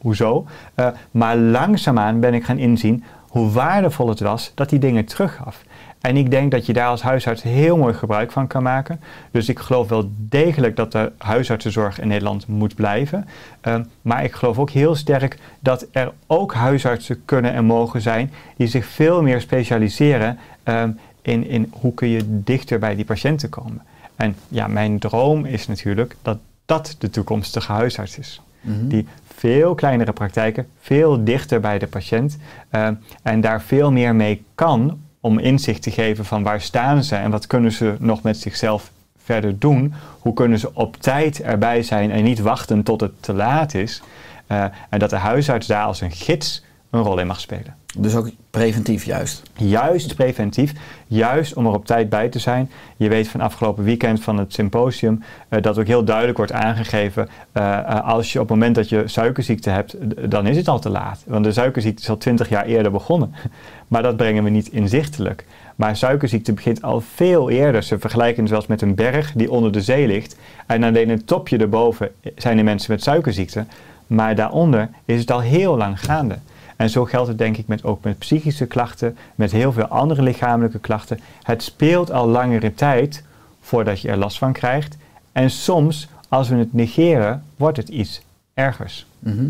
[0.00, 0.46] hoezo?
[0.74, 5.62] Eh, maar langzaamaan ben ik gaan inzien hoe waardevol het was dat die dingen teruggaf.
[6.00, 9.00] En ik denk dat je daar als huisarts heel mooi gebruik van kan maken.
[9.30, 13.28] Dus ik geloof wel degelijk dat de huisartsenzorg in Nederland moet blijven.
[13.60, 18.32] Ehm, maar ik geloof ook heel sterk dat er ook huisartsen kunnen en mogen zijn
[18.56, 20.90] die zich veel meer specialiseren ehm,
[21.22, 23.82] in, in hoe kun je dichter bij die patiënten komen.
[24.16, 28.40] En ja, mijn droom is natuurlijk dat dat de toekomstige huisarts is.
[28.60, 28.88] Mhm.
[28.88, 32.38] Die veel kleinere praktijken, veel dichter bij de patiënt
[32.70, 37.16] ehm, en daar veel meer mee kan om inzicht te geven van waar staan ze
[37.16, 38.90] en wat kunnen ze nog met zichzelf
[39.24, 39.94] verder doen.
[40.18, 44.02] Hoe kunnen ze op tijd erbij zijn en niet wachten tot het te laat is.
[44.46, 47.76] Eh, en dat de huisarts daar als een gids een rol in mag spelen.
[47.96, 49.42] Dus ook preventief juist.
[49.54, 50.72] Juist preventief,
[51.06, 52.70] juist om er op tijd bij te zijn.
[52.96, 57.28] Je weet van afgelopen weekend van het symposium eh, dat ook heel duidelijk wordt aangegeven.
[57.52, 59.96] eh, eh, als je op het moment dat je suikerziekte hebt,
[60.30, 61.22] dan is het al te laat.
[61.26, 63.34] Want de suikerziekte is al twintig jaar eerder begonnen.
[63.88, 65.44] Maar dat brengen we niet inzichtelijk.
[65.76, 67.82] Maar suikerziekte begint al veel eerder.
[67.82, 70.36] Ze vergelijken het zelfs met een berg die onder de zee ligt.
[70.66, 73.64] En alleen het topje erboven zijn er mensen met suikerziekte.
[74.06, 76.38] Maar daaronder is het al heel lang gaande.
[76.78, 80.22] En zo geldt het denk ik met, ook met psychische klachten, met heel veel andere
[80.22, 81.18] lichamelijke klachten.
[81.42, 83.22] Het speelt al langere tijd
[83.60, 84.96] voordat je er last van krijgt.
[85.32, 88.20] En soms, als we het negeren, wordt het iets
[88.54, 89.06] ergers.
[89.18, 89.48] Mhm.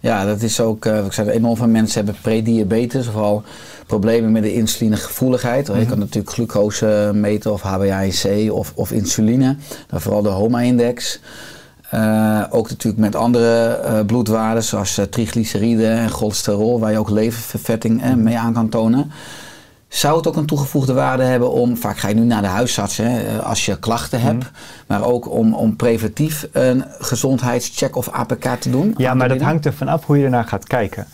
[0.00, 3.42] Ja, dat is ook, eh, ik zei, enorm veel mensen hebben prediabetes, of al
[3.86, 5.66] problemen met de insulinegevoeligheid.
[5.66, 5.86] Je Mhm.
[5.86, 9.56] kan natuurlijk glucose meten of HbA1c of, of insuline,
[9.86, 11.20] dan vooral de HOMA-index.
[11.90, 17.10] Eh, ook natuurlijk met andere eh, bloedwaarden zoals eh, triglyceride en cholesterol, waar je ook
[17.10, 19.10] leververvetting eh, mee aan kan tonen.
[19.88, 22.96] Zou het ook een toegevoegde waarde hebben om, vaak ga je nu naar de huisarts
[22.96, 24.52] hè, als je klachten hebt, Mhm.
[24.86, 28.94] maar ook om, om preventief een gezondheidscheck of APK te doen?
[28.96, 31.06] Ja, maar dat hangt er vanaf hoe je ernaar gaat kijken.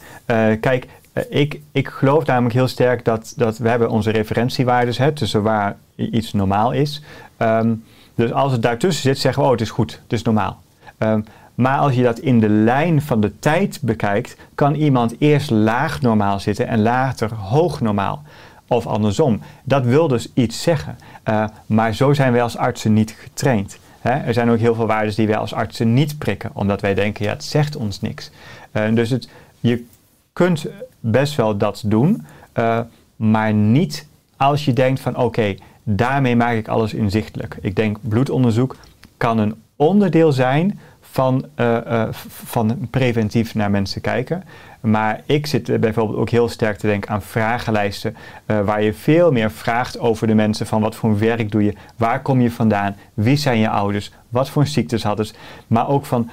[0.61, 0.87] Kijk,
[1.29, 5.77] ik, ik geloof namelijk heel sterk dat, dat we hebben onze referentiewaardes, hè, tussen waar
[5.95, 7.03] iets normaal is.
[7.37, 7.75] Ehm,
[8.15, 10.63] dus als het daartussen zit, zeggen we, oh, het is goed, het is normaal.
[10.99, 11.21] Ehm,
[11.55, 16.01] maar als je dat in de lijn van de tijd bekijkt, kan iemand eerst laag
[16.01, 18.23] normaal zitten en later hoog normaal.
[18.67, 19.41] Of andersom.
[19.65, 20.97] Dat wil dus iets zeggen.
[21.23, 23.79] Eh, maar zo zijn wij als artsen niet getraind.
[24.01, 24.11] Hè?
[24.11, 27.25] Er zijn ook heel veel waarden die wij als artsen niet prikken, omdat wij denken,
[27.25, 28.31] ja, het zegt ons niks.
[28.71, 29.29] Eh, dus het,
[29.61, 29.85] je
[30.33, 30.67] kunt
[31.01, 32.81] best wel dat doen, eh,
[33.17, 34.07] maar niet
[34.37, 37.57] als je denkt van, oké, daarmee maak ik alles inzichtelijk.
[37.61, 38.77] Ik denk, bloedonderzoek
[39.17, 40.79] kan een onderdeel zijn
[41.13, 42.09] van, eh, eh,
[42.45, 44.45] van preventief naar mensen kijken.
[44.81, 48.17] Maar ik zit bijvoorbeeld ook heel sterk te denken aan vragenlijsten,
[48.47, 51.75] eh, waar je veel meer vraagt over de mensen van wat voor werk doe je,
[51.97, 55.35] waar kom je vandaan, wie zijn je ouders, wat voor ziektes hadden ze,
[55.67, 56.31] maar ook van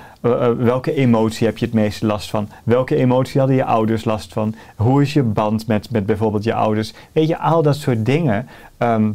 [0.58, 4.56] welke emotie heb je het meeste last van, welke emotie hadden je ouders last van,
[4.76, 8.48] hoe is je band met, met bijvoorbeeld je ouders, weet je, al dat soort dingen.
[8.78, 9.12] ehm,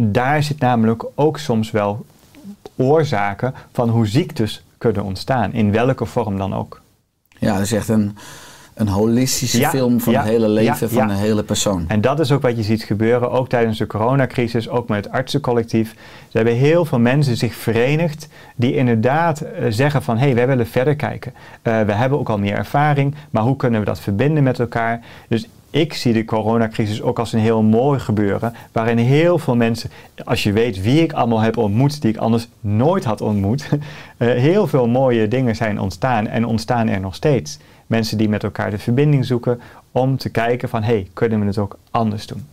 [0.00, 2.04] daar zit namelijk ook soms wel
[2.76, 6.80] oorzaken van hoe ziektes kunnen ontstaan, in welke vorm dan ook.
[7.38, 8.16] Ja, dat is echt een,
[8.74, 11.84] een holistische Ja, film van ja, het hele leven ja, van de hele persoon.
[11.88, 15.14] En dat is ook wat je ziet gebeuren, ook tijdens de coronacrisis, ook met het
[15.14, 15.92] artsencollectief.
[15.92, 15.96] Er
[16.36, 20.66] hebben heel veel mensen zich verenigd die inderdaad eh, zeggen van hé, hey, wij willen
[20.66, 21.32] verder kijken.
[21.62, 25.00] Eh, we hebben ook al meer ervaring, maar hoe kunnen we dat verbinden met elkaar?
[25.28, 29.90] Dus ik zie de coronacrisis ook als een heel mooi gebeuren, waarin heel veel mensen,
[30.24, 33.68] als je weet wie ik allemaal heb ontmoet, die ik anders nooit had ontmoet,
[34.16, 37.58] eh, heel veel mooie dingen zijn ontstaan en ontstaan er nog steeds.
[37.86, 39.60] Mensen die met elkaar de verbinding zoeken
[39.92, 42.46] om te kijken van hé, hey, kunnen we het ook anders doen?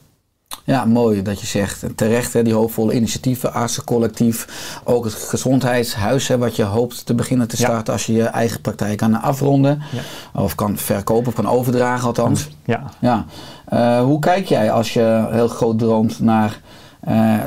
[0.63, 1.83] Ja, mooi dat je zegt.
[1.83, 4.47] En terecht, hè, die hoopvolle initiatieven, artsencollectief.
[4.83, 7.63] Ook het gezondheidshuis, hè, wat je hoopt te beginnen te Ja.
[7.65, 9.81] starten als je je eigen praktijk kan afronden.
[10.33, 12.47] Of kan verkopen of kan overdragen althans.
[12.65, 13.25] Ja, Ja.
[13.65, 16.59] Eh, hoe kijk jij als je heel groot droomt naar
[17.01, 17.37] eh,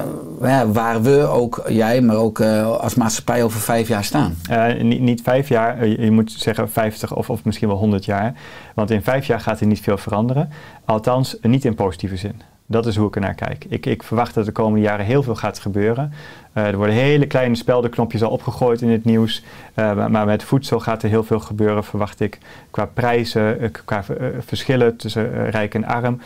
[0.43, 4.35] ja, waar we ook, jij, maar ook eh, als maatschappij over vijf jaar staan?
[4.49, 7.77] Eh, niet, niet vijf jaar, eh, je, je moet zeggen 50 of, of misschien wel
[7.77, 8.35] 100 jaar.
[8.75, 10.51] Want in vijf jaar gaat er niet veel veranderen.
[10.85, 12.41] Althans, eh, niet in positieve zin.
[12.75, 13.64] Dat is hoe ik er naar kijk.
[13.68, 16.12] Ik, ik verwacht dat de komende jaren heel veel gaat gebeuren.
[16.53, 19.43] Eh, er worden hele kleine speldenknopjes al opgegooid in het nieuws.
[19.75, 22.39] Eh, maar, met voedsel gaat er heel veel gebeuren, verwacht ik.
[22.70, 24.05] Qua prijzen, eh, qua
[24.39, 26.20] verschillen tussen rijk en arm.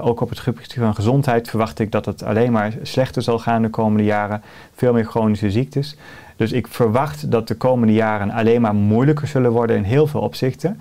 [0.00, 3.62] Ook op het gebied van gezondheid verwacht ik dat het alleen maar slechter zal gaan
[3.62, 4.42] de komende jaren.
[4.74, 5.96] Veel meer chronische ziektes.
[6.36, 10.20] Dus ik verwacht dat de komende jaren alleen maar moeilijker zullen worden in heel veel
[10.20, 10.80] opzichten.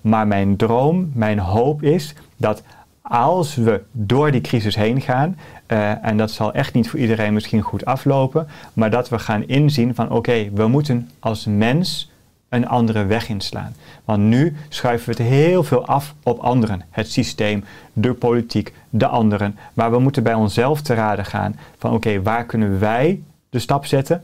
[0.00, 2.62] Maar mijn droom, mijn hoop is dat
[3.10, 7.32] als we door die crisis heen gaan, eh, en dat zal echt niet voor iedereen
[7.32, 12.10] misschien goed aflopen, maar dat we gaan inzien van oké, we moeten als mens
[12.48, 13.74] een andere weg inslaan.
[14.04, 16.82] Want nu schuiven we het heel veel af op anderen.
[16.90, 19.58] Het systeem, de politiek, de anderen.
[19.74, 23.86] Maar we moeten bij onszelf te raden gaan van oké, waar kunnen wij de stap
[23.86, 24.22] zetten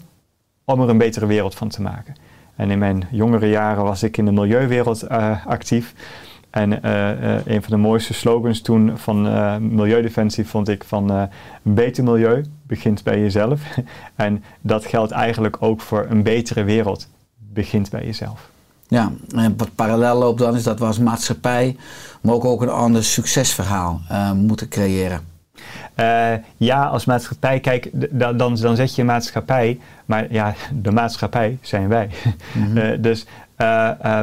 [0.65, 2.15] om er een betere wereld van te maken.
[2.57, 5.95] En in mijn jongere jaren was ik in de milieuwereld eh, actief.
[6.57, 11.11] En eh, eh, een van de mooiste slogans toen van eh, Milieudefensie vond ik van
[11.11, 11.29] een
[11.63, 13.61] beter milieu begint bij jezelf.
[14.17, 18.49] en dat geldt eigenlijk ook voor een betere wereld begint bij jezelf.
[18.89, 21.77] Ja, en wat parallel loopt dan is dat we als maatschappij,
[22.21, 24.01] maar ook, ook een ander succesverhaal
[24.35, 25.21] moeten creëren.
[26.57, 32.11] Ja, als maatschappij, kijk, dan, dan, zet je maatschappij, maar ja, de maatschappij zijn wij.
[32.75, 33.27] Eh, dus
[33.57, 34.21] eh,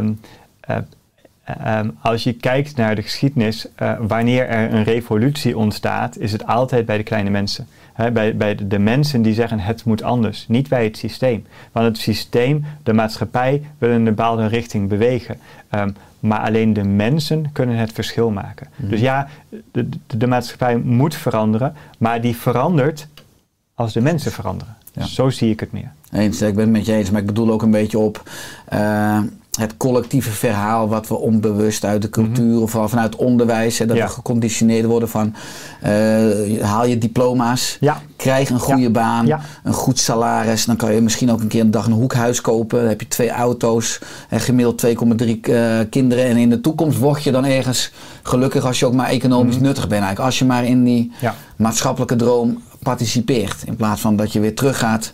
[1.44, 6.48] ehm, als je kijkt naar de geschiedenis, eh, wanneer er een revolutie ontstaat, is het
[6.48, 7.68] altijd bij de kleine mensen.
[8.14, 11.46] Bij bij de, de mensen die zeggen het moet anders, niet bij het systeem.
[11.72, 15.40] Want het systeem, de maatschappij, wil in een bepaalde richting bewegen.
[15.70, 15.90] Ehm,
[16.20, 18.68] maar alleen de mensen kunnen het verschil maken.
[18.78, 23.08] Dus ja, de, de, de maatschappij moet veranderen, maar die verandert
[23.74, 24.76] als de mensen veranderen.
[24.94, 25.06] Ja.
[25.06, 25.92] Zo zie ik het meer.
[26.12, 28.30] Eens, ik ben het met je eens, maar ik bedoel ook een beetje op
[28.66, 29.20] eh,
[29.60, 34.06] het collectieve verhaal wat we onbewust uit de cultuur of vanuit onderwijs, hè, dat Ja.
[34.06, 35.34] we geconditioneerd worden van
[35.82, 38.02] eh, haal je diploma's, Ja.
[38.16, 38.90] krijg een goede Ja.
[38.90, 42.42] baan, een goed salaris, dan kan je misschien ook een keer een dag een hoekhuis
[42.42, 44.00] kopen, dan heb je twee auto's,
[44.30, 47.92] en gemiddeld 2,3 eh, kinderen en in de toekomst word je dan ergens
[48.24, 50.20] gelukkig als je ook maar economisch nuttig bent eigenlijk.
[50.20, 51.32] Als je maar in die Mhm.
[51.56, 53.56] Maatschappelijke droom participeert.
[53.66, 55.14] In plaats van dat je weer teruggaat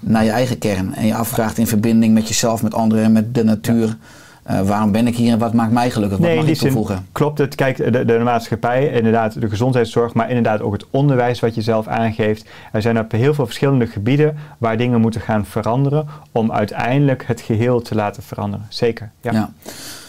[0.00, 0.94] naar je eigen kern.
[0.94, 3.96] En je afvraagt in verbinding met jezelf, met anderen en met de natuur.
[4.42, 6.18] eh, waarom ben ik hier en wat maakt mij gelukkig?
[6.18, 7.06] Wat Nee, mag ik toevoegen?
[7.12, 7.54] klopt het.
[7.54, 11.86] Kijk, de, de maatschappij, inderdaad de gezondheidszorg, maar inderdaad ook het onderwijs wat je zelf
[11.86, 12.48] aangeeft.
[12.72, 17.40] Er zijn op heel veel verschillende gebieden waar dingen moeten gaan veranderen om uiteindelijk het
[17.40, 18.66] geheel te laten veranderen.
[18.68, 19.32] Zeker, ja.
[19.32, 19.50] Ja.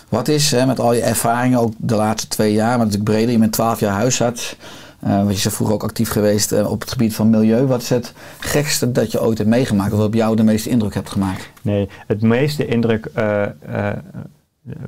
[0.10, 3.32] Wat is hè, met al je ervaringen, ook de laatste twee jaar, maar natuurlijk breder,
[3.32, 4.56] je bent 12 jaar huisarts.
[5.00, 7.66] Eh want je bent vroeger ook actief geweest eh, op het gebied van milieu.
[7.66, 9.92] Wat is het gekste dat je ooit hebt meegemaakt?
[9.92, 11.52] Of wat op jou de meeste indruk hebt gemaakt?
[11.62, 13.46] Nee, het meeste indruk, eh,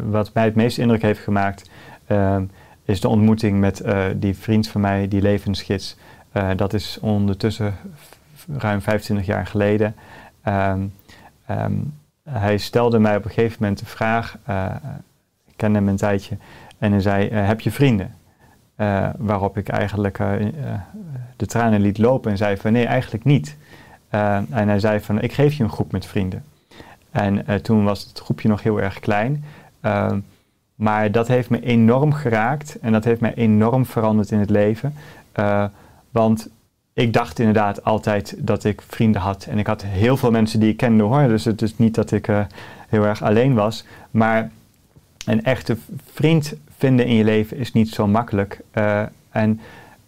[0.04, 1.70] wat mij het meeste indruk heeft gemaakt,
[2.86, 3.82] is de ontmoeting met
[4.16, 5.96] die vriend van mij, die levensgids.
[6.56, 7.76] Dat is ondertussen
[8.58, 9.96] ruim 25 jaar geleden.
[10.44, 10.82] Ehm,
[11.46, 11.74] ehm,
[12.30, 14.76] hij stelde mij op een gegeven moment de vraag, eh,
[15.48, 16.38] ik kende hem een tijdje,
[16.78, 18.16] en hij zei, heb je vrienden?
[18.82, 20.52] Eh, waarop ik eigenlijk eh, eh,
[21.36, 23.56] de tranen liet lopen en zei van nee, eigenlijk niet.
[24.10, 26.44] En hij zei van ik geef je een groep met vrienden.
[27.12, 29.44] En toen was het groepje nog heel erg klein.
[29.82, 30.20] Ehm,
[30.76, 34.94] maar dat heeft me enorm geraakt en dat heeft mij enorm veranderd in het leven.
[36.12, 36.50] Want
[36.94, 39.46] ik dacht inderdaad altijd dat ik vrienden had.
[39.50, 41.28] En ik had heel veel mensen die ik kende hoor.
[41.28, 42.28] Dus het is niet dat ik
[42.88, 43.86] heel erg alleen was.
[44.12, 44.52] Maar
[45.26, 45.78] een echte
[46.14, 48.62] vriend vinden in je leven is niet zo makkelijk.
[48.72, 49.02] Eh,
[49.32, 49.60] en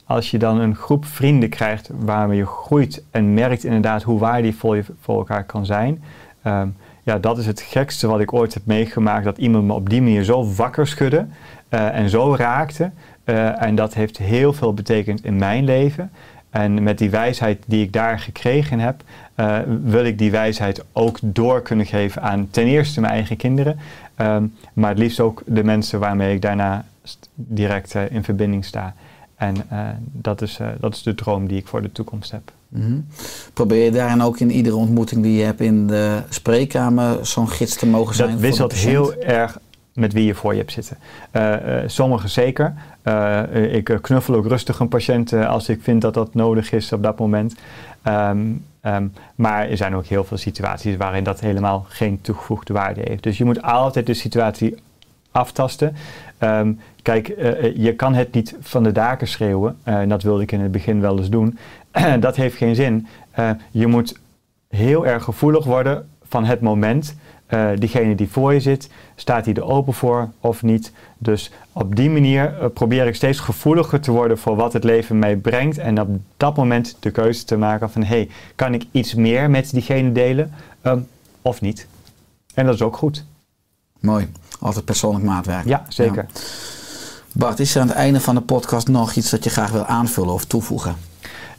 [0.06, 4.76] als je dan een groep vrienden krijgt waarmee je groeit en merkt inderdaad hoe waardevol
[4.76, 6.04] je voor elkaar kan zijn,
[6.42, 6.68] ehm,
[7.04, 9.24] ja, dat is het gekste wat ik ooit heb meegemaakt.
[9.24, 11.26] Dat iemand me op die manier zo wakker schudde
[11.70, 12.92] eh, en zo raakte.
[13.24, 16.12] Eh, en dat heeft heel veel betekend in mijn leven.
[16.50, 19.04] En met die wijsheid die ik daar gekregen heb,
[19.84, 23.80] wil ik die wijsheid ook door kunnen geven aan ten eerste mijn eigen kinderen,
[24.16, 26.86] ehm, maar het liefst ook de mensen waarmee ik daarna
[27.36, 28.94] direct eh, in verbinding sta.
[29.36, 29.80] En eh,
[30.12, 32.52] dat, is, eh, dat is de droom die ik voor de toekomst heb.
[32.68, 33.00] Mhm.
[33.54, 37.76] Probeer je daarin ook in iedere ontmoeting die je hebt in de spreekkamer zo'n gids
[37.76, 38.32] te mogen zijn?
[38.32, 39.60] Dat wisselt heel erg
[39.94, 40.98] met wie je voor je hebt zitten.
[41.90, 42.74] Sommigen zeker.
[43.72, 47.20] Ik knuffel ook rustig een patiënt als ik vind dat dat nodig is op dat
[47.20, 47.56] moment.
[48.04, 48.52] Ehm,
[48.82, 53.24] ehm, maar er zijn ook heel veel situaties waarin dat helemaal geen toegevoegde waarde heeft.
[53.24, 54.76] Dus je moet altijd de situatie
[55.32, 55.96] aftasten.
[56.38, 59.78] Ehm, kijk, eh, eh, je kan het niet van de daken schreeuwen.
[59.84, 61.58] Eh, en dat wilde ik in het begin wel eens doen.
[62.20, 63.08] dat heeft geen zin.
[63.72, 64.20] Je moet
[64.70, 67.16] heel erg gevoelig worden van het moment.
[67.46, 70.92] Eh, diegene die voor je zit, staat hij er open voor of niet?
[71.18, 75.20] Dus op die manier eh, probeer ik steeds gevoeliger te worden voor wat het leven
[75.20, 75.78] mij brengt.
[75.78, 79.72] En op dat moment de keuze te maken van, hey, kan ik iets meer met
[79.72, 81.00] diegene delen Ehm,
[81.42, 81.88] of niet?
[82.54, 83.26] En dat is ook goed.
[84.00, 84.32] Mooi.
[84.60, 85.66] Altijd persoonlijk maatwerk.
[85.66, 86.26] Ja, zeker.
[86.34, 86.40] Ja.
[87.32, 89.86] Bart, is er aan het einde van de podcast nog iets dat je graag wil
[89.86, 90.96] aanvullen of toevoegen?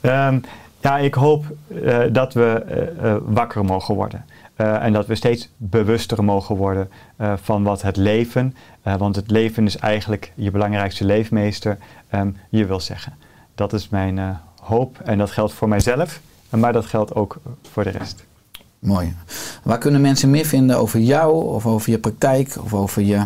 [0.01, 0.39] Ehm,
[0.79, 1.45] ja, ik hoop
[1.83, 4.25] eh, dat we wakker mogen worden.
[4.55, 9.15] Eh, en dat we steeds bewuster mogen worden eh, van wat het leven, eh, want
[9.15, 11.77] het leven is eigenlijk je belangrijkste leefmeester,
[12.09, 13.13] ehm, je wil zeggen.
[13.55, 17.37] Dat is mijn hoop en dat geldt voor mijzelf, maar dat geldt ook
[17.71, 18.25] voor de rest.
[18.79, 19.15] Mooi.
[19.63, 23.25] Waar kunnen mensen meer vinden over jou of over je praktijk of over je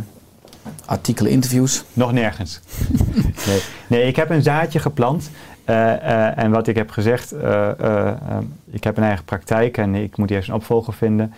[0.86, 1.84] artikelen, interviews?
[1.93, 2.59] Nog nergens.
[3.47, 3.61] nee.
[3.88, 5.30] nee, ik heb een zaadje geplant.
[5.70, 7.70] Eh, eh, en wat ik heb gezegd, eh,
[8.70, 11.34] ik heb een eigen praktijk en ik moet eerst een opvolger vinden.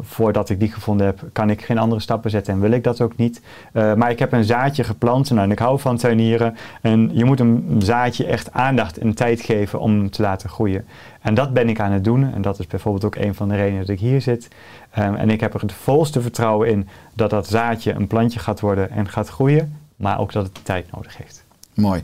[0.00, 3.00] Voordat ik die gevonden heb, kan ik geen andere stappen zetten en wil ik dat
[3.00, 3.40] ook niet.
[3.72, 6.56] Maar ik heb een zaadje geplant nou, en ik hou van tuinieren.
[6.80, 10.84] En je moet een zaadje echt aandacht en tijd geven om hem te laten groeien.
[11.20, 12.34] En dat ben ik aan het doen.
[12.34, 14.48] En dat is bijvoorbeeld ook een van de redenen dat ik hier zit.
[14.90, 18.60] Ehm, en ik heb er het volste vertrouwen in dat dat zaadje een plantje gaat
[18.60, 19.76] worden en gaat groeien.
[19.96, 21.41] Maar ook dat het tijd nodig heeft.
[21.74, 22.02] Mooi.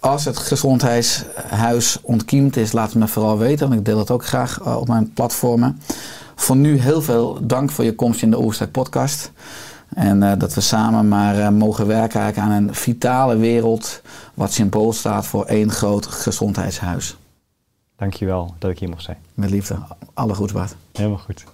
[0.00, 3.66] Als het gezondheidshuis ontkiemd is, laat het me vooral weten.
[3.68, 5.80] Want ik deel dat ook graag eh, op mijn platformen.
[6.34, 9.32] Voor nu heel veel dank voor je komst in de Oerstek podcast.
[9.94, 14.02] En eh, dat we samen maar eh, mogen werken aan een vitale wereld.
[14.34, 17.16] Wat symbool staat voor één groot gezondheidshuis.
[17.96, 19.18] Dankjewel dat ik hier mocht zijn.
[19.34, 19.78] Met liefde.
[20.14, 20.74] Alle goeds, Bart.
[20.92, 21.44] Helemaal goed.